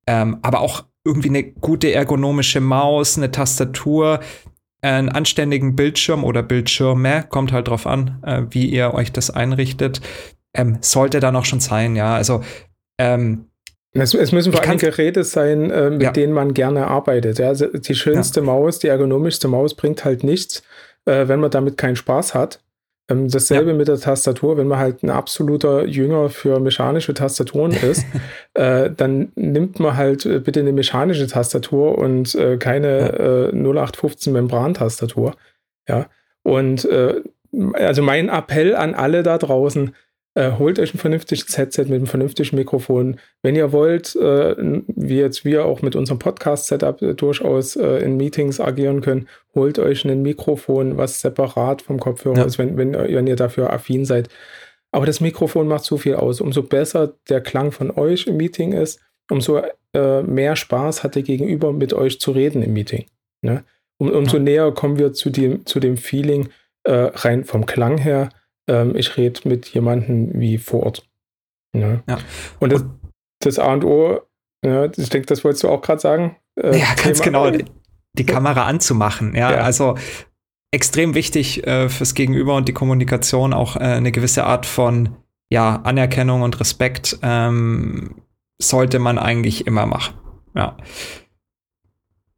ähm, 0.08 0.40
aber 0.42 0.62
auch 0.62 0.86
irgendwie 1.06 1.30
eine 1.30 1.44
gute 1.44 1.94
ergonomische 1.94 2.62
Maus, 2.62 3.18
eine 3.18 3.30
Tastatur, 3.30 4.22
einen 4.84 5.10
anständigen 5.10 5.76
Bildschirm 5.76 6.24
oder 6.24 6.44
Bildschirme, 6.44 7.26
kommt 7.30 7.52
halt 7.52 7.68
drauf 7.68 7.88
an, 7.88 8.20
äh, 8.26 8.44
wie 8.50 8.66
ihr 8.66 8.94
euch 8.94 9.12
das 9.12 9.30
einrichtet, 9.30 10.02
ähm, 10.54 10.78
sollte 10.82 11.20
da 11.20 11.32
noch 11.32 11.46
schon 11.46 11.60
sein, 11.60 11.96
ja. 11.96 12.16
Also 12.16 12.44
ähm, 13.00 13.48
es, 13.94 14.14
es, 14.14 14.32
müssen 14.32 14.52
vor 14.52 14.64
allem 14.64 14.80
Geräte 14.80 15.24
sein, 15.24 15.70
äh, 15.70 15.92
mit 15.92 16.02
ja. 16.02 16.12
denen 16.12 16.34
man 16.34 16.54
gerne 16.54 16.88
arbeitet. 16.88 17.38
Ja? 17.38 17.50
Also 17.50 17.68
die 17.68 17.96
schönste 17.96 18.40
ja. 18.40 18.46
Maus, 18.46 18.80
die 18.80 18.88
ergonomischste 18.88 19.48
Maus 19.48 19.76
bringt 19.76 20.04
halt 20.04 20.24
nichts, 20.24 20.64
äh, 21.06 21.28
wenn 21.28 21.40
man 21.40 21.52
damit 21.52 21.78
keinen 21.78 21.96
Spaß 21.96 22.34
hat. 22.34 22.63
Ähm, 23.10 23.28
dasselbe 23.28 23.72
ja. 23.72 23.78
mit 23.78 23.90
der 23.90 24.00
Tastatur, 24.00 24.58
wenn 24.58 24.68
man 24.68 24.80
halt 24.80 25.04
ein 25.04 25.10
absoluter 25.10 25.86
Jünger 25.86 26.30
für 26.30 26.60
mechanische 26.60 27.14
Tastaturen 27.14 27.72
ist, 27.84 28.06
äh, 28.54 28.90
dann 28.92 29.32
nimmt 29.36 29.80
man 29.80 29.98
halt 29.98 30.26
äh, 30.26 30.40
bitte 30.40 30.62
eine 30.62 30.72
mechanische 30.72 31.28
Tastatur 31.28 31.98
und 31.98 32.34
äh, 32.36 32.58
keine 32.58 33.52
ja. 33.54 33.60
0815 33.60 34.32
äh, 34.32 34.34
Membrantastatur. 34.34 35.36
Ja. 35.88 36.08
Und 36.44 36.86
äh, 36.86 37.22
also 37.74 38.02
mein 38.02 38.30
Appell 38.30 38.76
an 38.76 38.96
alle 38.96 39.22
da 39.22 39.38
draußen, 39.38 39.94
äh, 40.36 40.54
holt 40.54 40.80
euch 40.80 40.94
ein 40.94 40.98
vernünftiges 40.98 41.58
Headset 41.58 41.84
mit 41.84 41.94
einem 41.94 42.08
vernünftigen 42.08 42.56
Mikrofon. 42.56 43.20
Wenn 43.42 43.56
ihr 43.56 43.72
wollt, 43.72 44.16
äh, 44.16 44.56
wie 44.88 45.18
jetzt 45.18 45.46
wir 45.46 45.66
auch 45.66 45.82
mit 45.82 45.96
unserem 45.96 46.20
Podcast-Setup 46.20 47.02
äh, 47.02 47.14
durchaus 47.14 47.76
äh, 47.76 47.98
in 48.00 48.18
Meetings 48.18 48.60
agieren 48.60 49.02
können, 49.02 49.28
holt 49.54 49.78
euch 49.80 50.06
ein 50.06 50.22
Mikrofon, 50.22 50.98
was 50.98 51.22
separat 51.22 51.82
vom 51.82 52.00
Kopfhörer 52.00 52.38
ja. 52.38 52.44
ist, 52.46 52.58
wenn, 52.58 52.78
wenn, 52.78 52.94
wenn 52.94 53.28
ihr 53.28 53.36
dafür 53.36 53.72
affin 53.72 54.06
seid. 54.06 54.30
Aber 54.92 55.06
das 55.06 55.22
Mikrofon 55.22 55.68
macht 55.68 55.84
so 55.84 55.98
viel 55.98 56.16
aus. 56.16 56.42
Umso 56.42 56.64
besser 56.64 57.14
der 57.30 57.42
Klang 57.42 57.72
von 57.72 57.92
euch 57.92 58.28
im 58.28 58.38
Meeting 58.38 58.74
ist, 58.74 59.00
umso 59.30 59.62
äh, 59.94 60.24
mehr 60.24 60.56
Spaß 60.56 61.04
hat 61.04 61.16
der 61.16 61.24
Gegenüber 61.24 61.74
mit 61.74 61.94
euch 61.94 62.20
zu 62.20 62.32
reden 62.32 62.62
im 62.64 62.74
Meeting. 62.74 63.06
Ne? 63.42 63.64
Um, 63.98 64.12
umso 64.12 64.38
ja. 64.38 64.44
näher 64.44 64.72
kommen 64.72 64.98
wir 64.98 65.14
zu 65.14 65.30
dem, 65.30 65.66
zu 65.66 65.80
dem 65.80 65.98
Feeling 65.98 66.50
äh, 66.84 66.92
rein 66.92 67.44
vom 67.44 67.66
Klang 67.66 67.98
her 67.98 68.30
ähm, 68.68 68.96
ich 68.96 69.18
rede 69.18 69.48
mit 69.48 69.68
jemandem 69.68 70.40
wie 70.40 70.58
vor 70.58 70.84
Ort. 70.84 71.08
Ja. 71.76 72.02
ja. 72.08 72.18
Und, 72.60 72.72
das, 72.72 72.86
das, 73.40 73.60
A 73.60 73.74
und 73.74 73.84
O, 73.84 74.22
ja, 74.64 74.86
ich 74.86 75.10
denke, 75.10 75.26
das 75.28 75.44
wolltest 75.44 75.64
du 75.64 75.70
auch 75.70 75.82
gerade 75.82 76.00
sagen. 76.00 76.38
Äh, 76.56 76.80
ja, 76.80 76.94
ganz 76.96 77.22
Thema, 77.22 77.50
genau. 77.50 77.66
Die, 78.16 78.26
Kamera 78.26 78.66
anzumachen. 78.66 79.36
Ja, 79.36 79.52
ja. 79.52 79.58
also 79.58 79.98
extrem 80.72 81.16
wichtig 81.16 81.66
äh, 81.66 81.90
fürs 81.90 82.14
Gegenüber 82.14 82.56
und 82.56 82.68
die 82.68 82.74
Kommunikation 82.74 83.54
auch 83.54 83.76
äh, 83.76 83.80
eine 83.80 84.12
gewisse 84.12 84.44
Art 84.46 84.66
von 84.66 85.18
ja, 85.50 85.82
Anerkennung 85.84 86.42
und 86.42 86.60
Respekt 86.60 87.20
ähm, 87.22 88.16
sollte 88.62 89.00
man 89.00 89.18
eigentlich 89.18 89.68
immer 89.68 89.86
machen. 89.86 90.16
Ja. 90.56 90.78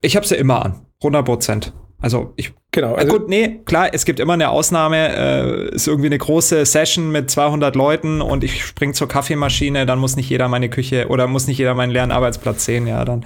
Ich 0.02 0.16
habe 0.16 0.26
sie 0.26 0.36
immer 0.36 0.66
an, 0.66 0.86
100 1.02 1.26
Prozent. 1.26 1.74
Also 2.06 2.34
ich 2.36 2.54
genau. 2.70 2.94
Also 2.94 3.18
gut, 3.18 3.30
nee, 3.30 3.62
klar, 3.66 3.90
es 3.92 4.06
gibt 4.06 4.20
immer 4.20 4.34
eine 4.34 4.52
Ausnahme. 4.52 5.10
Äh, 5.10 5.74
ist 5.74 5.88
irgendwie 5.88 6.06
eine 6.06 6.20
große 6.20 6.64
Session 6.64 7.12
mit 7.12 7.32
200 7.32 7.76
Leuten 7.76 8.22
und 8.22 8.44
ich 8.44 8.64
spring 8.64 8.94
zur 8.94 9.08
Kaffeemaschine, 9.08 9.88
dann 9.88 9.98
muss 9.98 10.16
nicht 10.16 10.30
jeder 10.30 10.48
meine 10.48 10.70
Küche 10.70 11.08
oder 11.08 11.26
muss 11.26 11.48
nicht 11.48 11.58
jeder 11.58 11.74
meinen 11.74 11.90
leeren 11.90 12.12
Arbeitsplatz 12.12 12.64
sehen. 12.64 12.86
Ja, 12.86 13.04
dann. 13.06 13.26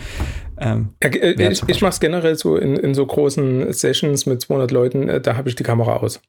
Ähm, 0.57 0.93
ja, 1.03 1.09
äh, 1.09 1.51
ich 1.51 1.61
ich 1.67 1.81
mache 1.81 1.91
es 1.91 1.99
generell 1.99 2.37
so 2.37 2.55
in, 2.55 2.77
in 2.77 2.93
so 2.93 3.05
großen 3.05 3.73
Sessions 3.73 4.25
mit 4.25 4.39
200 4.39 4.71
Leuten, 4.71 5.09
äh, 5.09 5.19
da 5.19 5.35
habe 5.35 5.49
ich 5.49 5.55
die 5.55 5.63
Kamera 5.63 5.97
aus. 5.97 6.21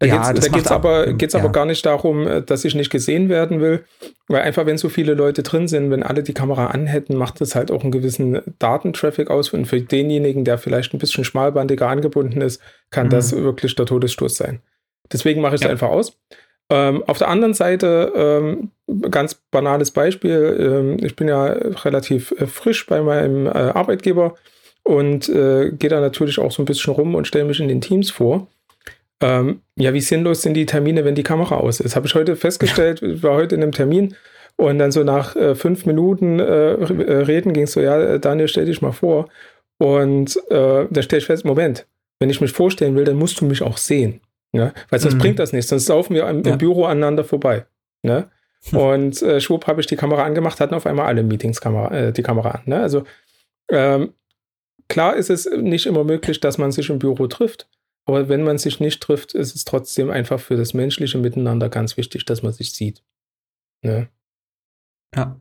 Da 0.00 0.06
ja, 0.06 0.32
geht 0.32 0.64
es 0.64 0.72
aber, 0.72 1.12
geht's 1.12 1.34
ja. 1.34 1.40
aber 1.40 1.52
gar 1.52 1.66
nicht 1.66 1.84
darum, 1.84 2.26
äh, 2.26 2.42
dass 2.42 2.64
ich 2.64 2.74
nicht 2.74 2.88
gesehen 2.88 3.28
werden 3.28 3.60
will, 3.60 3.84
weil 4.28 4.40
einfach, 4.40 4.64
wenn 4.64 4.78
so 4.78 4.88
viele 4.88 5.12
Leute 5.12 5.42
drin 5.42 5.68
sind, 5.68 5.90
wenn 5.90 6.02
alle 6.02 6.22
die 6.22 6.32
Kamera 6.32 6.68
anhätten, 6.68 7.16
macht 7.16 7.42
das 7.42 7.54
halt 7.54 7.70
auch 7.70 7.82
einen 7.82 7.92
gewissen 7.92 8.40
Datentraffic 8.58 9.28
aus. 9.28 9.50
Und 9.50 9.66
für 9.66 9.78
denjenigen, 9.78 10.46
der 10.46 10.56
vielleicht 10.56 10.94
ein 10.94 10.98
bisschen 10.98 11.24
schmalbandiger 11.24 11.86
angebunden 11.86 12.40
ist, 12.40 12.62
kann 12.90 13.08
mhm. 13.08 13.10
das 13.10 13.36
wirklich 13.36 13.76
der 13.76 13.84
Todesstoß 13.84 14.36
sein. 14.36 14.60
Deswegen 15.12 15.42
mache 15.42 15.56
ich 15.56 15.60
es 15.60 15.66
ja. 15.66 15.70
einfach 15.70 15.90
aus. 15.90 16.18
Ähm, 16.70 17.04
auf 17.06 17.18
der 17.18 17.28
anderen 17.28 17.52
Seite, 17.52 18.12
ähm, 18.16 18.70
ganz 19.10 19.34
banales 19.50 19.90
Beispiel, 19.90 20.56
ähm, 20.58 21.04
ich 21.04 21.14
bin 21.14 21.28
ja 21.28 21.44
relativ 21.44 22.32
äh, 22.38 22.46
frisch 22.46 22.86
bei 22.86 23.02
meinem 23.02 23.46
äh, 23.46 23.50
Arbeitgeber 23.50 24.34
und 24.82 25.28
äh, 25.28 25.72
gehe 25.72 25.90
da 25.90 26.00
natürlich 26.00 26.38
auch 26.38 26.52
so 26.52 26.62
ein 26.62 26.66
bisschen 26.66 26.94
rum 26.94 27.14
und 27.16 27.26
stelle 27.26 27.44
mich 27.44 27.60
in 27.60 27.68
den 27.68 27.82
Teams 27.82 28.10
vor. 28.10 28.46
Ähm, 29.22 29.62
ja, 29.76 29.92
wie 29.92 30.00
sinnlos 30.00 30.42
sind 30.42 30.54
die 30.54 30.66
Termine, 30.66 31.04
wenn 31.04 31.14
die 31.14 31.22
Kamera 31.22 31.56
aus 31.56 31.80
ist? 31.80 31.96
Habe 31.96 32.06
ich 32.06 32.14
heute 32.14 32.36
festgestellt, 32.36 33.02
ich 33.02 33.22
war 33.22 33.34
heute 33.34 33.54
in 33.54 33.62
einem 33.62 33.72
Termin 33.72 34.14
und 34.56 34.78
dann 34.78 34.92
so 34.92 35.04
nach 35.04 35.36
äh, 35.36 35.54
fünf 35.54 35.86
Minuten 35.86 36.38
äh, 36.38 36.72
äh 36.72 37.22
reden 37.22 37.52
ging 37.52 37.64
es 37.64 37.72
so, 37.72 37.80
ja, 37.80 38.18
Daniel, 38.18 38.48
stell 38.48 38.66
dich 38.66 38.82
mal 38.82 38.92
vor. 38.92 39.28
Und 39.78 40.36
äh, 40.50 40.86
da 40.90 41.02
stelle 41.02 41.20
ich 41.20 41.26
fest, 41.26 41.44
Moment, 41.44 41.86
wenn 42.18 42.30
ich 42.30 42.40
mich 42.40 42.52
vorstellen 42.52 42.94
will, 42.96 43.04
dann 43.04 43.16
musst 43.16 43.40
du 43.40 43.46
mich 43.46 43.62
auch 43.62 43.78
sehen. 43.78 44.20
Ja? 44.52 44.72
Weil 44.90 45.00
sonst 45.00 45.14
mhm. 45.14 45.20
bringt 45.20 45.38
das 45.38 45.52
nichts, 45.52 45.70
sonst 45.70 45.88
laufen 45.88 46.14
wir 46.14 46.28
im, 46.28 46.42
ja. 46.42 46.52
im 46.52 46.58
Büro 46.58 46.84
aneinander 46.84 47.24
vorbei. 47.24 47.64
Ne? 48.02 48.28
Und 48.72 49.22
äh, 49.22 49.40
schwupp 49.40 49.66
habe 49.66 49.80
ich 49.80 49.86
die 49.86 49.96
Kamera 49.96 50.24
angemacht, 50.24 50.60
hatten 50.60 50.74
auf 50.74 50.86
einmal 50.86 51.06
alle 51.06 51.22
Meetings 51.22 51.60
Kamera, 51.60 51.94
äh, 51.94 52.12
die 52.12 52.22
Kamera 52.22 52.50
an. 52.50 52.62
Ne? 52.66 52.80
Also 52.80 53.04
ähm, 53.70 54.12
klar 54.88 55.16
ist 55.16 55.30
es 55.30 55.48
nicht 55.50 55.86
immer 55.86 56.04
möglich, 56.04 56.40
dass 56.40 56.58
man 56.58 56.72
sich 56.72 56.90
im 56.90 56.98
Büro 56.98 57.26
trifft. 57.26 57.68
Aber 58.06 58.28
wenn 58.28 58.42
man 58.42 58.58
sich 58.58 58.80
nicht 58.80 59.00
trifft, 59.00 59.34
ist 59.34 59.54
es 59.54 59.64
trotzdem 59.64 60.10
einfach 60.10 60.40
für 60.40 60.56
das 60.56 60.74
menschliche 60.74 61.18
Miteinander 61.18 61.68
ganz 61.68 61.96
wichtig, 61.96 62.24
dass 62.24 62.42
man 62.42 62.52
sich 62.52 62.72
sieht. 62.72 63.04
Ne? 63.82 64.08
Ja. 65.14 65.40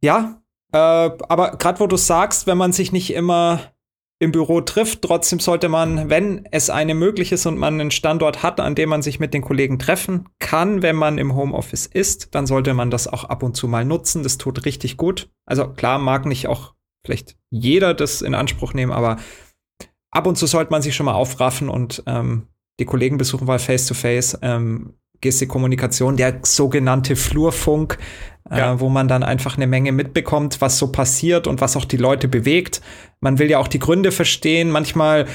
Ja, 0.00 0.42
äh, 0.72 0.76
aber 0.76 1.56
gerade 1.56 1.80
wo 1.80 1.86
du 1.86 1.96
sagst, 1.96 2.46
wenn 2.46 2.58
man 2.58 2.72
sich 2.72 2.92
nicht 2.92 3.12
immer 3.12 3.74
im 4.20 4.32
Büro 4.32 4.60
trifft, 4.60 5.02
trotzdem 5.02 5.40
sollte 5.40 5.68
man, 5.68 6.08
wenn 6.08 6.46
es 6.50 6.70
eine 6.70 6.94
möglich 6.94 7.32
ist 7.32 7.46
und 7.46 7.58
man 7.58 7.80
einen 7.80 7.90
Standort 7.90 8.42
hat, 8.42 8.60
an 8.60 8.74
dem 8.74 8.88
man 8.88 9.02
sich 9.02 9.20
mit 9.20 9.34
den 9.34 9.42
Kollegen 9.42 9.78
treffen 9.78 10.28
kann, 10.38 10.82
wenn 10.82 10.96
man 10.96 11.18
im 11.18 11.34
Homeoffice 11.34 11.86
ist, 11.86 12.34
dann 12.34 12.46
sollte 12.46 12.74
man 12.74 12.90
das 12.90 13.08
auch 13.08 13.24
ab 13.24 13.42
und 13.42 13.56
zu 13.56 13.68
mal 13.68 13.84
nutzen. 13.84 14.22
Das 14.22 14.38
tut 14.38 14.64
richtig 14.64 14.96
gut. 14.96 15.30
Also 15.46 15.68
klar, 15.68 15.98
mag 15.98 16.26
nicht 16.26 16.46
auch 16.48 16.74
vielleicht 17.04 17.36
jeder 17.50 17.92
das 17.92 18.22
in 18.22 18.34
Anspruch 18.34 18.72
nehmen, 18.72 18.92
aber 18.92 19.16
ab 20.14 20.26
und 20.26 20.36
zu 20.36 20.46
sollte 20.46 20.70
man 20.70 20.80
sich 20.80 20.94
schon 20.94 21.06
mal 21.06 21.14
aufraffen 21.14 21.68
und 21.68 22.02
ähm, 22.06 22.48
die 22.80 22.84
Kollegen 22.84 23.18
besuchen, 23.18 23.46
weil 23.46 23.58
face-to-face, 23.58 24.38
ähm, 24.42 24.94
Gestikkommunikation, 25.20 26.16
der 26.16 26.40
sogenannte 26.42 27.16
Flurfunk, 27.16 27.98
äh, 28.50 28.58
ja. 28.58 28.80
wo 28.80 28.88
man 28.88 29.08
dann 29.08 29.22
einfach 29.22 29.56
eine 29.56 29.66
Menge 29.66 29.92
mitbekommt, 29.92 30.60
was 30.60 30.78
so 30.78 30.92
passiert 30.92 31.46
und 31.46 31.60
was 31.60 31.76
auch 31.76 31.84
die 31.84 31.96
Leute 31.96 32.28
bewegt. 32.28 32.82
Man 33.20 33.38
will 33.38 33.50
ja 33.50 33.58
auch 33.58 33.68
die 33.68 33.78
Gründe 33.78 34.12
verstehen. 34.12 34.70
Manchmal 34.70 35.26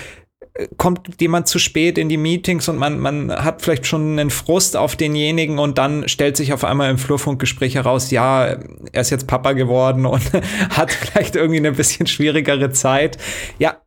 äh, 0.53 0.67
kommt 0.77 1.19
jemand 1.19 1.47
zu 1.47 1.57
spät 1.57 1.97
in 1.97 2.07
die 2.07 2.17
Meetings 2.17 2.69
und 2.69 2.77
man, 2.77 2.99
man 2.99 3.31
hat 3.31 3.63
vielleicht 3.63 3.87
schon 3.87 4.19
einen 4.19 4.29
Frust 4.29 4.77
auf 4.77 4.95
denjenigen 4.95 5.57
und 5.57 5.79
dann 5.79 6.07
stellt 6.07 6.37
sich 6.37 6.53
auf 6.53 6.63
einmal 6.63 6.91
im 6.91 6.99
Flurfunkgespräch 6.99 7.73
heraus, 7.73 8.11
ja, 8.11 8.45
er 8.45 9.01
ist 9.01 9.09
jetzt 9.09 9.27
Papa 9.27 9.53
geworden 9.53 10.05
und 10.05 10.21
hat 10.69 10.91
vielleicht 10.91 11.35
irgendwie 11.35 11.57
eine 11.57 11.71
bisschen 11.71 12.05
schwierigere 12.05 12.71
Zeit. 12.71 13.17
Ja, 13.57 13.77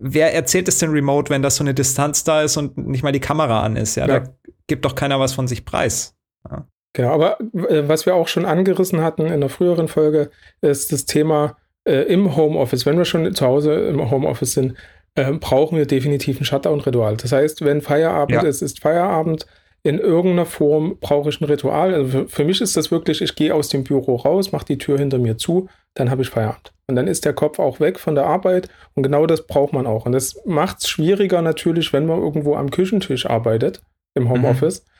wer 0.00 0.34
erzählt 0.34 0.66
es 0.66 0.78
denn 0.78 0.90
remote, 0.90 1.30
wenn 1.30 1.42
da 1.42 1.50
so 1.50 1.62
eine 1.62 1.74
Distanz 1.74 2.24
da 2.24 2.42
ist 2.42 2.56
und 2.56 2.76
nicht 2.76 3.02
mal 3.02 3.12
die 3.12 3.20
Kamera 3.20 3.62
an 3.62 3.76
ist? 3.76 3.94
Ja, 3.96 4.08
ja. 4.08 4.20
da 4.20 4.34
gibt 4.66 4.84
doch 4.84 4.94
keiner 4.94 5.20
was 5.20 5.32
von 5.32 5.46
sich 5.46 5.64
preis. 5.64 6.16
Ja. 6.50 6.66
Genau, 6.92 7.12
aber 7.12 7.38
äh, 7.40 7.88
was 7.88 8.06
wir 8.06 8.14
auch 8.14 8.26
schon 8.26 8.44
angerissen 8.44 9.02
hatten 9.02 9.26
in 9.26 9.40
der 9.40 9.50
früheren 9.50 9.86
Folge, 9.86 10.30
ist 10.60 10.90
das 10.92 11.04
Thema 11.04 11.56
äh, 11.84 12.02
im 12.12 12.36
Homeoffice. 12.36 12.84
Wenn 12.86 12.98
wir 12.98 13.04
schon 13.04 13.32
zu 13.34 13.46
Hause 13.46 13.74
im 13.74 14.10
Homeoffice 14.10 14.54
sind, 14.54 14.74
äh, 15.14 15.32
brauchen 15.32 15.78
wir 15.78 15.86
definitiv 15.86 16.40
ein 16.40 16.44
Shutdown-Ritual. 16.44 17.16
Das 17.16 17.32
heißt, 17.32 17.64
wenn 17.64 17.80
Feierabend 17.80 18.42
ja. 18.42 18.48
ist, 18.48 18.62
ist 18.62 18.80
Feierabend. 18.80 19.46
In 19.82 19.98
irgendeiner 19.98 20.46
Form 20.46 20.98
brauche 21.00 21.30
ich 21.30 21.40
ein 21.40 21.44
Ritual. 21.44 21.94
Also 21.94 22.10
für, 22.10 22.28
für 22.28 22.44
mich 22.44 22.60
ist 22.60 22.76
das 22.76 22.90
wirklich, 22.90 23.22
ich 23.22 23.34
gehe 23.34 23.54
aus 23.54 23.68
dem 23.68 23.84
Büro 23.84 24.16
raus, 24.16 24.52
mache 24.52 24.66
die 24.66 24.78
Tür 24.78 24.98
hinter 24.98 25.18
mir 25.18 25.38
zu, 25.38 25.68
dann 25.94 26.10
habe 26.10 26.22
ich 26.22 26.28
Feierabend. 26.28 26.72
Und 26.86 26.96
dann 26.96 27.06
ist 27.06 27.24
der 27.24 27.32
Kopf 27.32 27.58
auch 27.58 27.80
weg 27.80 27.98
von 27.98 28.14
der 28.14 28.26
Arbeit. 28.26 28.68
Und 28.94 29.02
genau 29.02 29.26
das 29.26 29.46
braucht 29.46 29.72
man 29.72 29.86
auch. 29.86 30.06
Und 30.06 30.12
das 30.12 30.40
macht 30.44 30.78
es 30.80 30.88
schwieriger 30.88 31.40
natürlich, 31.40 31.92
wenn 31.92 32.06
man 32.06 32.20
irgendwo 32.20 32.56
am 32.56 32.70
Küchentisch 32.70 33.26
arbeitet, 33.26 33.80
im 34.14 34.24
mhm. 34.24 34.30
Homeoffice. 34.30 34.82
Mhm. 34.82 34.90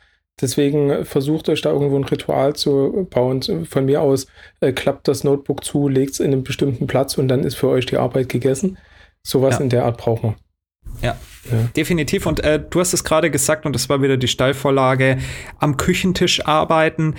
Deswegen 0.40 1.04
versucht 1.04 1.48
euch 1.48 1.60
da 1.60 1.70
irgendwo 1.70 1.96
ein 1.96 2.04
Ritual 2.04 2.54
zu 2.54 3.06
bauen. 3.10 3.42
Von 3.68 3.84
mir 3.84 4.00
aus 4.00 4.26
äh, 4.60 4.72
klappt 4.72 5.08
das 5.08 5.24
Notebook 5.24 5.64
zu, 5.64 5.88
legt 5.88 6.14
es 6.14 6.20
in 6.20 6.32
einen 6.32 6.44
bestimmten 6.44 6.86
Platz 6.86 7.18
und 7.18 7.28
dann 7.28 7.44
ist 7.44 7.56
für 7.56 7.68
euch 7.68 7.86
die 7.86 7.98
Arbeit 7.98 8.28
gegessen. 8.28 8.78
Sowas 9.22 9.56
ja. 9.56 9.64
in 9.64 9.68
der 9.68 9.84
Art 9.84 9.98
braucht 9.98 10.22
man. 10.22 10.36
Ja, 11.02 11.16
ja. 11.50 11.58
definitiv. 11.76 12.26
Und 12.26 12.40
äh, 12.40 12.60
du 12.60 12.80
hast 12.80 12.92
es 12.92 13.04
gerade 13.04 13.30
gesagt, 13.30 13.66
und 13.66 13.74
das 13.74 13.88
war 13.88 14.02
wieder 14.02 14.16
die 14.16 14.28
Steilvorlage, 14.28 15.18
am 15.58 15.76
Küchentisch 15.76 16.46
arbeiten 16.46 17.14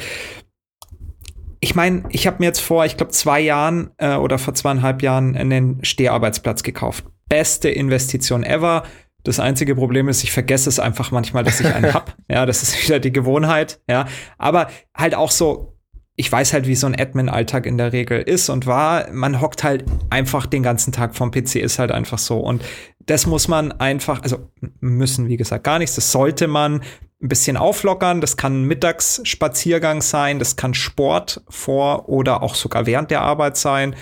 ich 1.64 1.76
meine, 1.76 2.04
ich 2.10 2.26
habe 2.26 2.38
mir 2.40 2.48
jetzt 2.48 2.60
vor, 2.60 2.86
ich 2.86 2.98
glaube, 2.98 3.12
zwei 3.12 3.40
Jahren 3.40 3.92
äh, 3.98 4.16
oder 4.16 4.40
vor 4.40 4.56
zweieinhalb 4.56 5.04
Jahren 5.04 5.38
einen 5.38 5.84
Steharbeitsplatz 5.86 6.64
gekauft. 6.64 7.06
Beste 7.30 7.70
Investition 7.70 8.44
ever. 8.44 8.84
Das 9.24 9.40
einzige 9.40 9.76
Problem 9.76 10.10
ist, 10.10 10.24
ich 10.24 10.32
vergesse 10.32 10.68
es 10.68 10.80
einfach 10.80 11.12
manchmal, 11.12 11.44
dass 11.44 11.60
ich 11.60 11.68
einen 11.68 11.94
hab. 11.94 12.18
Ja, 12.28 12.48
das 12.48 12.64
ist 12.64 12.84
wieder 12.84 13.00
die 13.00 13.14
Gewohnheit. 13.14 13.80
Ja, 13.88 14.08
aber 14.40 14.72
halt 14.98 15.14
auch 15.14 15.30
so, 15.30 15.78
ich 16.16 16.32
weiß 16.32 16.52
halt, 16.54 16.66
wie 16.66 16.76
so 16.76 16.88
ein 16.88 17.00
Admin-Alltag 17.00 17.68
in 17.68 17.78
der 17.78 17.94
Regel 17.94 18.20
ist 18.20 18.50
und 18.50 18.66
war. 18.66 19.12
Man 19.12 19.40
hockt 19.40 19.64
halt 19.64 19.86
einfach 20.10 20.48
den 20.48 20.64
ganzen 20.64 20.92
Tag 20.92 21.16
vom 21.16 21.30
PC, 21.30 21.58
ist 21.58 21.78
halt 21.78 21.92
einfach 21.92 22.18
so. 22.18 22.40
Und 22.40 22.64
das 23.06 23.26
muss 23.26 23.48
man 23.48 23.72
einfach, 23.74 24.22
also 24.24 24.50
müssen, 24.80 25.28
wie 25.28 25.38
gesagt, 25.38 25.64
gar 25.64 25.80
nichts. 25.80 25.96
Das 25.96 26.12
sollte 26.12 26.48
man 26.48 26.82
ein 27.22 27.28
bisschen 27.28 27.58
auflockern. 27.58 28.22
Das 28.22 28.38
kann 28.38 28.64
Mittagsspaziergang 28.64 30.02
sein, 30.02 30.40
das 30.40 30.56
kann 30.56 30.74
Sport 30.74 31.42
vor 31.50 32.10
oder 32.10 32.44
auch 32.44 32.56
sogar 32.56 32.86
während 32.86 33.12
der 33.12 33.22
Arbeit 33.22 33.58
sein. 33.58 33.96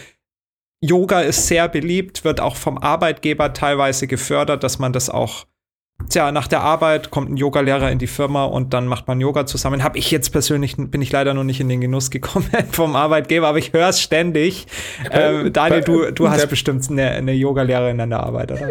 Yoga 0.81 1.21
ist 1.21 1.47
sehr 1.47 1.67
beliebt, 1.67 2.23
wird 2.23 2.39
auch 2.39 2.55
vom 2.55 2.77
Arbeitgeber 2.77 3.53
teilweise 3.53 4.07
gefördert, 4.07 4.63
dass 4.63 4.79
man 4.79 4.93
das 4.93 5.09
auch 5.09 5.45
Tja, 6.07 6.31
nach 6.31 6.47
der 6.47 6.61
Arbeit 6.61 7.11
kommt 7.11 7.29
ein 7.29 7.37
Yogalehrer 7.37 7.91
in 7.91 7.99
die 7.99 8.07
Firma 8.07 8.45
und 8.45 8.73
dann 8.73 8.87
macht 8.87 9.07
man 9.07 9.19
Yoga 9.19 9.45
zusammen. 9.45 9.83
Habe 9.83 9.97
ich 9.97 10.09
jetzt 10.09 10.31
persönlich, 10.31 10.75
bin 10.77 11.01
ich 11.01 11.11
leider 11.11 11.33
noch 11.33 11.43
nicht 11.43 11.59
in 11.59 11.67
den 11.69 11.81
Genuss 11.81 12.09
gekommen 12.09 12.49
vom 12.71 12.95
Arbeitgeber, 12.95 13.47
aber 13.47 13.57
ich 13.57 13.73
höre 13.73 13.89
es 13.89 14.01
ständig. 14.01 14.65
Ähm, 15.11 15.53
Daniel, 15.53 15.81
du, 15.81 16.11
du 16.11 16.29
hast 16.29 16.47
bestimmt 16.47 16.89
eine, 16.89 17.09
eine 17.11 17.33
Yogalehrerin 17.33 17.99
an 17.99 18.09
der 18.09 18.21
Arbeit, 18.21 18.51
oder? 18.51 18.69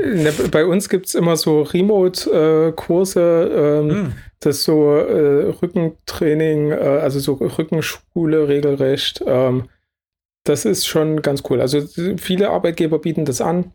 Bei 0.50 0.64
uns 0.64 0.88
gibt 0.88 1.06
es 1.06 1.14
immer 1.14 1.36
so 1.36 1.62
Remote-Kurse, 1.62 3.50
ähm, 3.54 3.86
mm. 3.86 4.12
das 4.40 4.64
so 4.64 4.96
äh, 4.96 5.50
Rückentraining, 5.62 6.72
äh, 6.72 6.74
also 6.74 7.20
so 7.20 7.34
Rückenschule 7.34 8.48
regelrecht. 8.48 9.22
Ähm, 9.26 9.68
das 10.44 10.64
ist 10.64 10.86
schon 10.86 11.22
ganz 11.22 11.42
cool. 11.50 11.60
Also 11.60 11.82
viele 12.16 12.50
Arbeitgeber 12.50 12.98
bieten 12.98 13.26
das 13.26 13.40
an. 13.40 13.72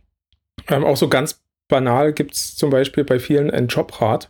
Ähm, 0.70 0.84
auch 0.84 0.98
so 0.98 1.08
ganz 1.08 1.43
banal 1.74 2.14
gibt 2.14 2.36
es 2.36 2.56
zum 2.56 2.70
Beispiel 2.70 3.04
bei 3.04 3.18
vielen 3.18 3.50
ein 3.50 3.66
Jobrat. 3.66 4.30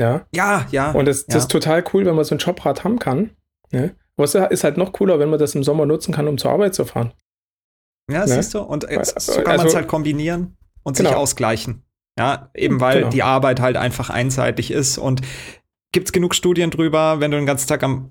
Ja, 0.00 0.26
ja. 0.34 0.66
ja 0.72 0.90
und 0.90 1.06
das, 1.06 1.26
das 1.26 1.34
ja. 1.34 1.38
ist 1.38 1.50
total 1.50 1.84
cool, 1.92 2.04
wenn 2.04 2.16
man 2.16 2.24
so 2.24 2.34
ein 2.34 2.38
Jobrad 2.38 2.82
haben 2.82 2.98
kann. 2.98 3.30
Ja? 3.70 3.90
Was 4.16 4.34
ist 4.34 4.64
halt 4.64 4.76
noch 4.76 4.92
cooler, 4.92 5.20
wenn 5.20 5.30
man 5.30 5.38
das 5.38 5.54
im 5.54 5.62
Sommer 5.62 5.86
nutzen 5.86 6.12
kann, 6.12 6.26
um 6.26 6.38
zur 6.38 6.50
Arbeit 6.50 6.74
zu 6.74 6.84
fahren. 6.84 7.12
Ja, 8.10 8.26
ne? 8.26 8.28
siehst 8.28 8.52
du? 8.54 8.60
Und 8.60 8.82
so 8.82 8.88
kann 8.88 8.98
also, 8.98 9.46
man 9.46 9.66
es 9.66 9.76
halt 9.76 9.86
kombinieren 9.86 10.56
und 10.82 10.96
genau. 10.96 11.10
sich 11.10 11.18
ausgleichen. 11.18 11.84
Ja, 12.18 12.50
eben 12.54 12.80
weil 12.80 12.98
genau. 12.98 13.10
die 13.10 13.22
Arbeit 13.22 13.60
halt 13.60 13.76
einfach 13.76 14.10
einseitig 14.10 14.72
ist. 14.72 14.98
Und 14.98 15.20
gibt 15.92 16.08
es 16.08 16.12
genug 16.12 16.34
Studien 16.34 16.72
drüber, 16.72 17.20
wenn 17.20 17.30
du 17.30 17.36
den 17.36 17.46
ganzen 17.46 17.68
Tag 17.68 17.84
am 17.84 18.10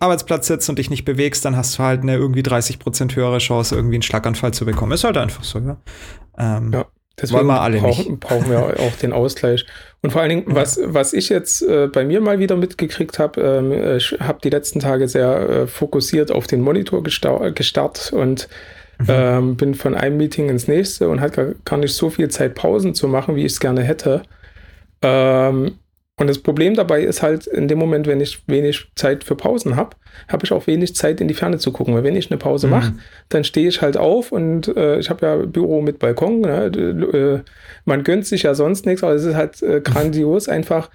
Arbeitsplatz 0.00 0.48
sitzt 0.48 0.68
und 0.68 0.78
dich 0.78 0.90
nicht 0.90 1.06
bewegst, 1.06 1.44
dann 1.44 1.56
hast 1.56 1.78
du 1.78 1.82
halt 1.82 2.02
eine 2.02 2.16
irgendwie 2.16 2.42
30% 2.42 3.14
höhere 3.14 3.38
Chance, 3.38 3.74
irgendwie 3.74 3.94
einen 3.94 4.02
Schlaganfall 4.02 4.52
zu 4.52 4.66
bekommen. 4.66 4.92
Ist 4.92 5.04
halt 5.04 5.16
einfach 5.16 5.44
so, 5.44 5.60
ja. 5.60 5.78
Ähm, 6.36 6.72
ja. 6.72 6.86
Deswegen 7.20 7.46
wir 7.46 7.60
alle 7.60 7.78
brauchen, 7.78 8.18
brauchen 8.18 8.50
wir 8.50 8.58
auch 8.80 8.96
den 8.96 9.12
Ausgleich. 9.12 9.66
Und 10.02 10.10
vor 10.10 10.20
allen 10.20 10.30
Dingen, 10.30 10.44
was, 10.46 10.80
was 10.82 11.12
ich 11.12 11.28
jetzt 11.28 11.62
äh, 11.62 11.86
bei 11.86 12.04
mir 12.04 12.20
mal 12.20 12.38
wieder 12.38 12.56
mitgekriegt 12.56 13.18
habe, 13.18 13.40
ähm, 13.40 13.96
ich 13.96 14.16
habe 14.20 14.40
die 14.42 14.50
letzten 14.50 14.80
Tage 14.80 15.08
sehr 15.08 15.48
äh, 15.48 15.66
fokussiert 15.66 16.32
auf 16.32 16.46
den 16.46 16.60
Monitor 16.60 17.02
gestarrt 17.02 18.12
und 18.12 18.48
Mhm. 18.98 19.06
Ähm, 19.08 19.56
bin 19.56 19.74
von 19.74 19.94
einem 19.94 20.16
Meeting 20.16 20.48
ins 20.48 20.68
nächste 20.68 21.08
und 21.08 21.20
hat 21.20 21.34
gar, 21.34 21.46
gar 21.64 21.78
nicht 21.78 21.94
so 21.94 22.10
viel 22.10 22.28
Zeit, 22.28 22.54
Pausen 22.54 22.94
zu 22.94 23.08
machen, 23.08 23.36
wie 23.36 23.44
ich 23.44 23.52
es 23.52 23.60
gerne 23.60 23.82
hätte. 23.82 24.22
Ähm, 25.02 25.78
und 26.16 26.28
das 26.28 26.38
Problem 26.38 26.74
dabei 26.74 27.02
ist 27.02 27.22
halt, 27.22 27.48
in 27.48 27.66
dem 27.66 27.78
Moment, 27.78 28.06
wenn 28.06 28.20
ich 28.20 28.46
wenig 28.46 28.86
Zeit 28.94 29.24
für 29.24 29.34
Pausen 29.34 29.74
habe, 29.74 29.96
habe 30.28 30.44
ich 30.44 30.52
auch 30.52 30.68
wenig 30.68 30.94
Zeit, 30.94 31.20
in 31.20 31.26
die 31.26 31.34
Ferne 31.34 31.58
zu 31.58 31.72
gucken. 31.72 31.92
Weil 31.92 32.04
wenn 32.04 32.14
ich 32.14 32.30
eine 32.30 32.38
Pause 32.38 32.68
mhm. 32.68 32.72
mache, 32.72 32.92
dann 33.30 33.42
stehe 33.42 33.66
ich 33.68 33.82
halt 33.82 33.96
auf 33.96 34.30
und 34.30 34.68
äh, 34.76 35.00
ich 35.00 35.10
habe 35.10 35.26
ja 35.26 35.36
Büro 35.38 35.82
mit 35.82 35.98
Balkon. 35.98 36.42
Ne? 36.42 36.66
Äh, 36.66 37.50
man 37.84 38.04
gönnt 38.04 38.26
sich 38.26 38.44
ja 38.44 38.54
sonst 38.54 38.86
nichts, 38.86 39.02
aber 39.02 39.14
es 39.14 39.24
ist 39.24 39.34
halt 39.34 39.60
äh, 39.62 39.80
grandios, 39.80 40.48
einfach 40.48 40.88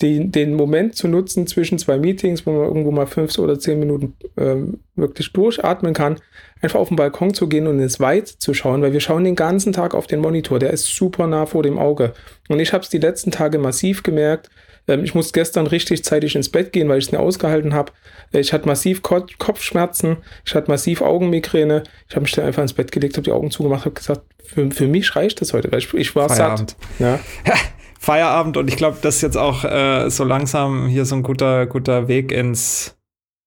den, 0.00 0.32
den 0.32 0.54
Moment 0.54 0.96
zu 0.96 1.06
nutzen 1.06 1.46
zwischen 1.46 1.78
zwei 1.78 1.96
Meetings, 1.96 2.44
wo 2.44 2.52
man 2.52 2.64
irgendwo 2.64 2.90
mal 2.90 3.06
fünf 3.06 3.38
oder 3.38 3.58
zehn 3.58 3.78
Minuten 3.78 4.14
äh, 4.36 4.56
wirklich 4.96 5.32
durchatmen 5.32 5.94
kann, 5.94 6.16
einfach 6.60 6.80
auf 6.80 6.88
den 6.88 6.96
Balkon 6.96 7.34
zu 7.34 7.48
gehen 7.48 7.66
und 7.66 7.78
ins 7.78 8.00
Weit 8.00 8.28
zu 8.28 8.52
schauen, 8.54 8.82
weil 8.82 8.92
wir 8.92 9.00
schauen 9.00 9.24
den 9.24 9.36
ganzen 9.36 9.72
Tag 9.72 9.94
auf 9.94 10.06
den 10.06 10.20
Monitor, 10.20 10.58
der 10.58 10.70
ist 10.70 10.86
super 10.86 11.26
nah 11.26 11.46
vor 11.46 11.62
dem 11.62 11.78
Auge. 11.78 12.14
Und 12.48 12.58
ich 12.58 12.72
habe 12.72 12.82
es 12.82 12.90
die 12.90 12.98
letzten 12.98 13.30
Tage 13.30 13.58
massiv 13.58 14.02
gemerkt. 14.02 14.50
Ähm, 14.88 15.04
ich 15.04 15.14
musste 15.14 15.32
gestern 15.38 15.68
richtig 15.68 16.02
zeitig 16.04 16.34
ins 16.34 16.48
Bett 16.48 16.72
gehen, 16.72 16.88
weil 16.88 16.98
ich 16.98 17.06
es 17.06 17.12
nicht 17.12 17.20
ausgehalten 17.20 17.74
habe. 17.74 17.92
Ich 18.32 18.52
hatte 18.52 18.66
massiv 18.66 19.02
Ko 19.02 19.24
Kopfschmerzen, 19.38 20.16
ich 20.44 20.54
hatte 20.54 20.70
massiv 20.70 21.02
Augenmigräne. 21.02 21.84
Ich 22.08 22.16
habe 22.16 22.22
mich 22.22 22.32
dann 22.32 22.46
einfach 22.46 22.62
ins 22.62 22.72
Bett 22.72 22.90
gelegt, 22.90 23.16
habe 23.16 23.24
die 23.24 23.32
Augen 23.32 23.50
zugemacht, 23.50 23.84
habe 23.84 23.94
gesagt, 23.94 24.22
für, 24.44 24.68
für 24.70 24.88
mich 24.88 25.14
reicht 25.14 25.40
das 25.40 25.52
heute, 25.52 25.70
weil 25.70 25.78
ich, 25.78 25.94
ich 25.94 26.16
war 26.16 26.28
Feierabend. 26.28 26.76
satt. 26.98 27.00
Ja. 27.00 27.20
Feierabend 28.02 28.56
und 28.56 28.68
ich 28.68 28.76
glaube, 28.76 28.98
das 29.00 29.16
ist 29.16 29.22
jetzt 29.22 29.36
auch 29.36 29.62
äh, 29.62 30.10
so 30.10 30.24
langsam 30.24 30.88
hier 30.88 31.04
so 31.04 31.14
ein 31.14 31.22
guter, 31.22 31.66
guter 31.66 32.08
Weg 32.08 32.32
ins, 32.32 32.98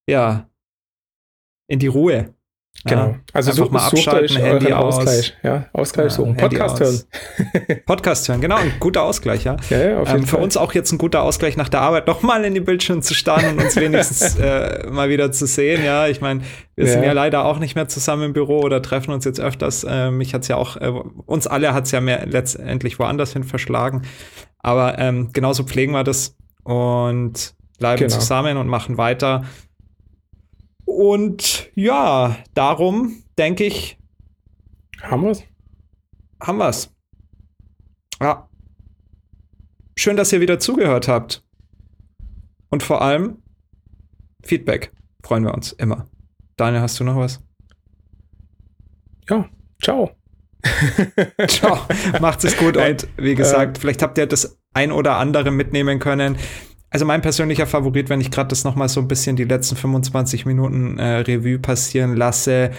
ja, 0.09 0.49
in 1.67 1.79
die 1.79 1.87
Ruhe. 1.87 2.33
Genau. 2.87 3.07
Ja, 3.07 3.19
also 3.33 3.51
sucht, 3.51 3.71
mal 3.71 3.87
abschalten, 3.87 4.37
Handy 4.37 4.71
aus. 4.71 4.97
Ausgleich. 4.97 5.35
Ja, 5.41 5.65
Ausgleich 5.73 6.05
ja, 6.05 6.09
suchen. 6.11 6.37
Podcast 6.37 6.79
hören. 6.79 7.01
Podcast 7.87 8.29
hören, 8.29 8.41
genau. 8.41 8.57
Ein 8.57 8.73
guter 8.79 9.01
Ausgleich, 9.01 9.43
ja. 9.43 9.57
ja, 9.71 9.77
ja 9.77 9.99
auf 9.99 10.07
jeden 10.09 10.21
ähm, 10.21 10.27
Für 10.27 10.37
uns 10.37 10.55
auch 10.55 10.71
jetzt 10.73 10.91
ein 10.91 10.99
guter 10.99 11.23
Ausgleich 11.23 11.57
nach 11.57 11.67
der 11.67 11.81
Arbeit, 11.81 12.05
nochmal 12.05 12.45
in 12.45 12.53
die 12.53 12.59
Bildschirme 12.59 13.01
zu 13.01 13.15
starren 13.15 13.57
und 13.57 13.63
uns 13.63 13.75
wenigstens 13.75 14.35
äh, 14.35 14.85
mal 14.87 15.09
wieder 15.09 15.31
zu 15.31 15.47
sehen. 15.47 15.83
Ja, 15.83 16.07
ich 16.07 16.21
meine, 16.21 16.41
wir 16.75 16.87
sind 16.87 17.03
ja 17.03 17.13
leider 17.13 17.45
auch 17.45 17.57
nicht 17.57 17.73
mehr 17.73 17.87
zusammen 17.87 18.21
im 18.21 18.33
Büro 18.33 18.59
oder 18.59 18.83
treffen 18.83 19.11
uns 19.11 19.25
jetzt 19.25 19.39
öfters. 19.39 19.83
Äh, 19.83 20.11
mich 20.11 20.35
hat's 20.35 20.47
ja 20.47 20.55
auch, 20.55 20.77
äh, 20.77 20.91
uns 21.25 21.47
alle 21.47 21.73
hat's 21.73 21.89
ja 21.89 22.01
mehr 22.01 22.27
letztendlich 22.27 22.99
woanders 22.99 23.33
hin 23.33 23.43
verschlagen. 23.43 24.03
Aber 24.59 24.99
ähm, 24.99 25.29
genauso 25.33 25.63
pflegen 25.63 25.91
wir 25.93 26.03
das 26.03 26.35
und 26.63 27.55
bleiben 27.79 27.99
genau. 27.99 28.13
zusammen 28.13 28.57
und 28.57 28.67
machen 28.67 28.97
weiter. 28.99 29.43
Und 30.95 31.69
ja, 31.75 32.37
darum 32.53 33.21
denke 33.37 33.65
ich. 33.65 33.97
Haben 35.01 35.23
wir's? 35.23 35.43
Haben 36.41 36.57
wir's. 36.59 36.89
Ja. 38.21 38.49
Schön, 39.97 40.15
dass 40.15 40.31
ihr 40.31 40.39
wieder 40.39 40.57
zugehört 40.57 41.09
habt. 41.09 41.43
Und 42.69 42.81
vor 42.81 43.01
allem 43.01 43.43
Feedback. 44.41 44.93
Freuen 45.21 45.43
wir 45.43 45.53
uns 45.53 45.73
immer. 45.73 46.07
Daniel, 46.55 46.81
hast 46.81 46.97
du 46.97 47.03
noch 47.03 47.17
was? 47.17 47.43
Ja, 49.29 49.49
ciao. 49.83 50.15
Ciao. 51.47 51.77
Macht 52.21 52.43
es 52.45 52.57
gut 52.57 52.77
und 52.77 53.07
wie 53.17 53.35
gesagt, 53.35 53.77
äh, 53.77 53.81
vielleicht 53.81 54.01
habt 54.01 54.17
ihr 54.17 54.25
das 54.27 54.57
ein 54.73 54.91
oder 54.91 55.17
andere 55.17 55.51
mitnehmen 55.51 55.99
können. 55.99 56.37
Also 56.95 57.03
mein 57.03 57.21
persönlicher 57.21 57.67
Favorit, 57.67 58.07
wenn 58.07 58.21
ich 58.21 58.31
gerade 58.31 58.47
das 58.47 58.63
noch 58.63 58.75
mal 58.75 58.87
so 58.87 59.01
ein 59.01 59.09
bisschen 59.09 59.35
die 59.35 59.43
letzten 59.43 59.75
25 59.75 60.45
Minuten 60.45 60.97
äh, 60.97 61.17
Revue 61.17 61.59
passieren 61.59 62.15
lasse, 62.15 62.71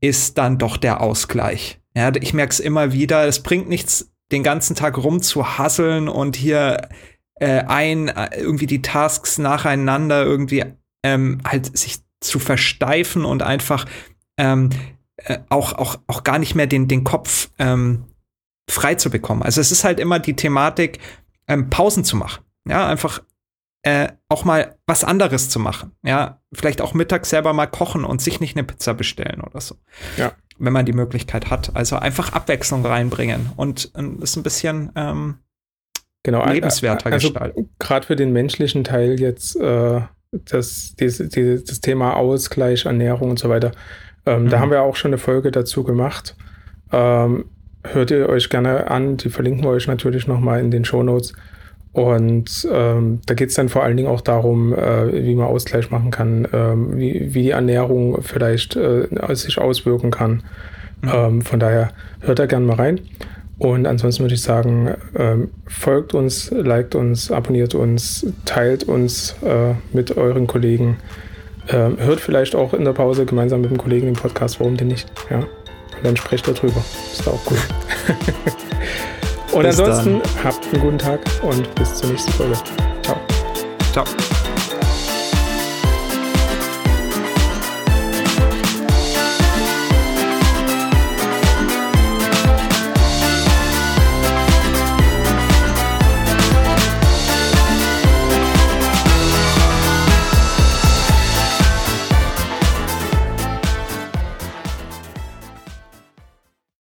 ist 0.00 0.38
dann 0.38 0.58
doch 0.58 0.76
der 0.76 1.00
Ausgleich. 1.00 1.80
Ja, 1.92 2.12
ich 2.14 2.34
merke 2.34 2.52
es 2.52 2.60
immer 2.60 2.92
wieder. 2.92 3.26
Es 3.26 3.42
bringt 3.42 3.68
nichts, 3.68 4.12
den 4.30 4.44
ganzen 4.44 4.76
Tag 4.76 4.96
rumzuhasseln 4.96 6.08
und 6.08 6.36
hier 6.36 6.88
äh, 7.34 7.64
ein 7.64 8.06
äh, 8.10 8.28
irgendwie 8.36 8.68
die 8.68 8.80
Tasks 8.80 9.38
nacheinander 9.38 10.22
irgendwie 10.22 10.64
ähm, 11.02 11.40
halt 11.44 11.76
sich 11.76 11.96
zu 12.20 12.38
versteifen 12.38 13.24
und 13.24 13.42
einfach 13.42 13.86
ähm, 14.38 14.70
äh, 15.16 15.38
auch, 15.48 15.72
auch, 15.72 15.96
auch 16.06 16.22
gar 16.22 16.38
nicht 16.38 16.54
mehr 16.54 16.68
den, 16.68 16.86
den 16.86 17.02
Kopf 17.02 17.50
ähm, 17.58 18.04
frei 18.70 18.94
zu 18.94 19.10
bekommen. 19.10 19.42
Also 19.42 19.60
es 19.60 19.72
ist 19.72 19.82
halt 19.82 19.98
immer 19.98 20.20
die 20.20 20.36
Thematik, 20.36 21.00
ähm, 21.48 21.70
Pausen 21.70 22.04
zu 22.04 22.16
machen. 22.16 22.44
Ja, 22.68 22.86
einfach 22.86 23.20
äh, 23.82 24.08
auch 24.28 24.44
mal 24.44 24.76
was 24.86 25.04
anderes 25.04 25.48
zu 25.48 25.58
machen. 25.58 25.92
Ja, 26.02 26.40
vielleicht 26.52 26.80
auch 26.80 26.94
mittags 26.94 27.30
selber 27.30 27.52
mal 27.52 27.66
kochen 27.66 28.04
und 28.04 28.20
sich 28.20 28.40
nicht 28.40 28.56
eine 28.56 28.64
Pizza 28.64 28.94
bestellen 28.94 29.40
oder 29.40 29.60
so. 29.60 29.76
Ja. 30.16 30.32
Wenn 30.58 30.72
man 30.72 30.86
die 30.86 30.92
Möglichkeit 30.92 31.50
hat. 31.50 31.74
Also 31.74 31.96
einfach 31.96 32.32
Abwechslung 32.32 32.86
reinbringen 32.86 33.50
und 33.56 33.92
es 34.22 34.36
ein 34.36 34.42
bisschen 34.42 34.92
ähm, 34.94 35.38
genau, 36.22 36.46
lebenswerter 36.46 37.10
also, 37.10 37.28
gestalten. 37.28 37.70
Gerade 37.78 38.06
für 38.06 38.16
den 38.16 38.32
menschlichen 38.32 38.84
Teil 38.84 39.18
jetzt 39.18 39.56
äh, 39.56 40.02
das, 40.30 40.94
diese, 40.98 41.28
diese, 41.28 41.64
das 41.64 41.80
Thema 41.80 42.14
Ausgleich, 42.14 42.86
Ernährung 42.86 43.30
und 43.30 43.38
so 43.38 43.48
weiter 43.48 43.72
ähm, 44.26 44.44
mhm. 44.44 44.48
Da 44.48 44.60
haben 44.60 44.70
wir 44.70 44.82
auch 44.82 44.96
schon 44.96 45.10
eine 45.10 45.18
Folge 45.18 45.50
dazu 45.50 45.84
gemacht. 45.84 46.36
Ähm, 46.92 47.46
hört 47.84 48.10
ihr 48.10 48.28
euch 48.28 48.48
gerne 48.50 48.90
an. 48.90 49.16
Die 49.16 49.30
verlinken 49.30 49.64
wir 49.64 49.70
euch 49.70 49.86
natürlich 49.86 50.26
nochmal 50.26 50.60
in 50.60 50.70
den 50.70 50.84
Show 50.84 51.02
Notes. 51.02 51.32
Und 51.92 52.66
ähm, 52.72 53.20
da 53.26 53.34
geht 53.34 53.50
es 53.50 53.54
dann 53.54 53.68
vor 53.68 53.82
allen 53.82 53.96
Dingen 53.96 54.08
auch 54.08 54.22
darum, 54.22 54.72
äh, 54.72 55.24
wie 55.24 55.34
man 55.34 55.46
Ausgleich 55.46 55.90
machen 55.90 56.10
kann, 56.10 56.48
ähm, 56.52 56.96
wie, 56.96 57.34
wie 57.34 57.42
die 57.42 57.50
Ernährung 57.50 58.22
vielleicht 58.22 58.76
äh, 58.76 59.06
sich 59.34 59.58
auswirken 59.58 60.10
kann. 60.10 60.42
Mhm. 61.02 61.10
Ähm, 61.14 61.42
von 61.42 61.60
daher 61.60 61.90
hört 62.20 62.38
da 62.38 62.46
gerne 62.46 62.64
mal 62.64 62.76
rein. 62.76 63.00
Und 63.58 63.86
ansonsten 63.86 64.24
würde 64.24 64.34
ich 64.34 64.42
sagen, 64.42 64.94
ähm, 65.16 65.50
folgt 65.66 66.14
uns, 66.14 66.50
liked 66.50 66.94
uns, 66.94 67.30
abonniert 67.30 67.74
uns, 67.74 68.26
teilt 68.44 68.84
uns 68.84 69.36
äh, 69.44 69.74
mit 69.92 70.16
euren 70.16 70.46
Kollegen. 70.46 70.96
Ähm, 71.68 71.96
hört 71.98 72.20
vielleicht 72.20 72.56
auch 72.56 72.74
in 72.74 72.84
der 72.84 72.92
Pause 72.92 73.24
gemeinsam 73.24 73.60
mit 73.60 73.70
dem 73.70 73.78
Kollegen 73.78 74.06
den 74.06 74.16
Podcast, 74.16 74.58
warum 74.58 74.76
denn 74.76 74.88
nicht? 74.88 75.12
Ja. 75.30 75.38
Und 75.38 75.46
dann 76.02 76.16
sprecht 76.16 76.48
darüber. 76.48 76.82
Ist 77.12 77.28
auch 77.28 77.40
cool. 77.50 77.58
und 79.52 79.62
bis 79.62 79.78
ansonsten 79.78 80.20
dann. 80.22 80.44
habt 80.44 80.64
einen 80.66 80.80
guten 80.80 80.98
Tag 80.98 81.20
und 81.42 81.74
bis 81.74 81.94
zur 81.94 82.10
nächsten 82.10 82.32
Folge. 82.32 82.56
Ciao. 83.02 83.16
Ciao. 83.92 84.04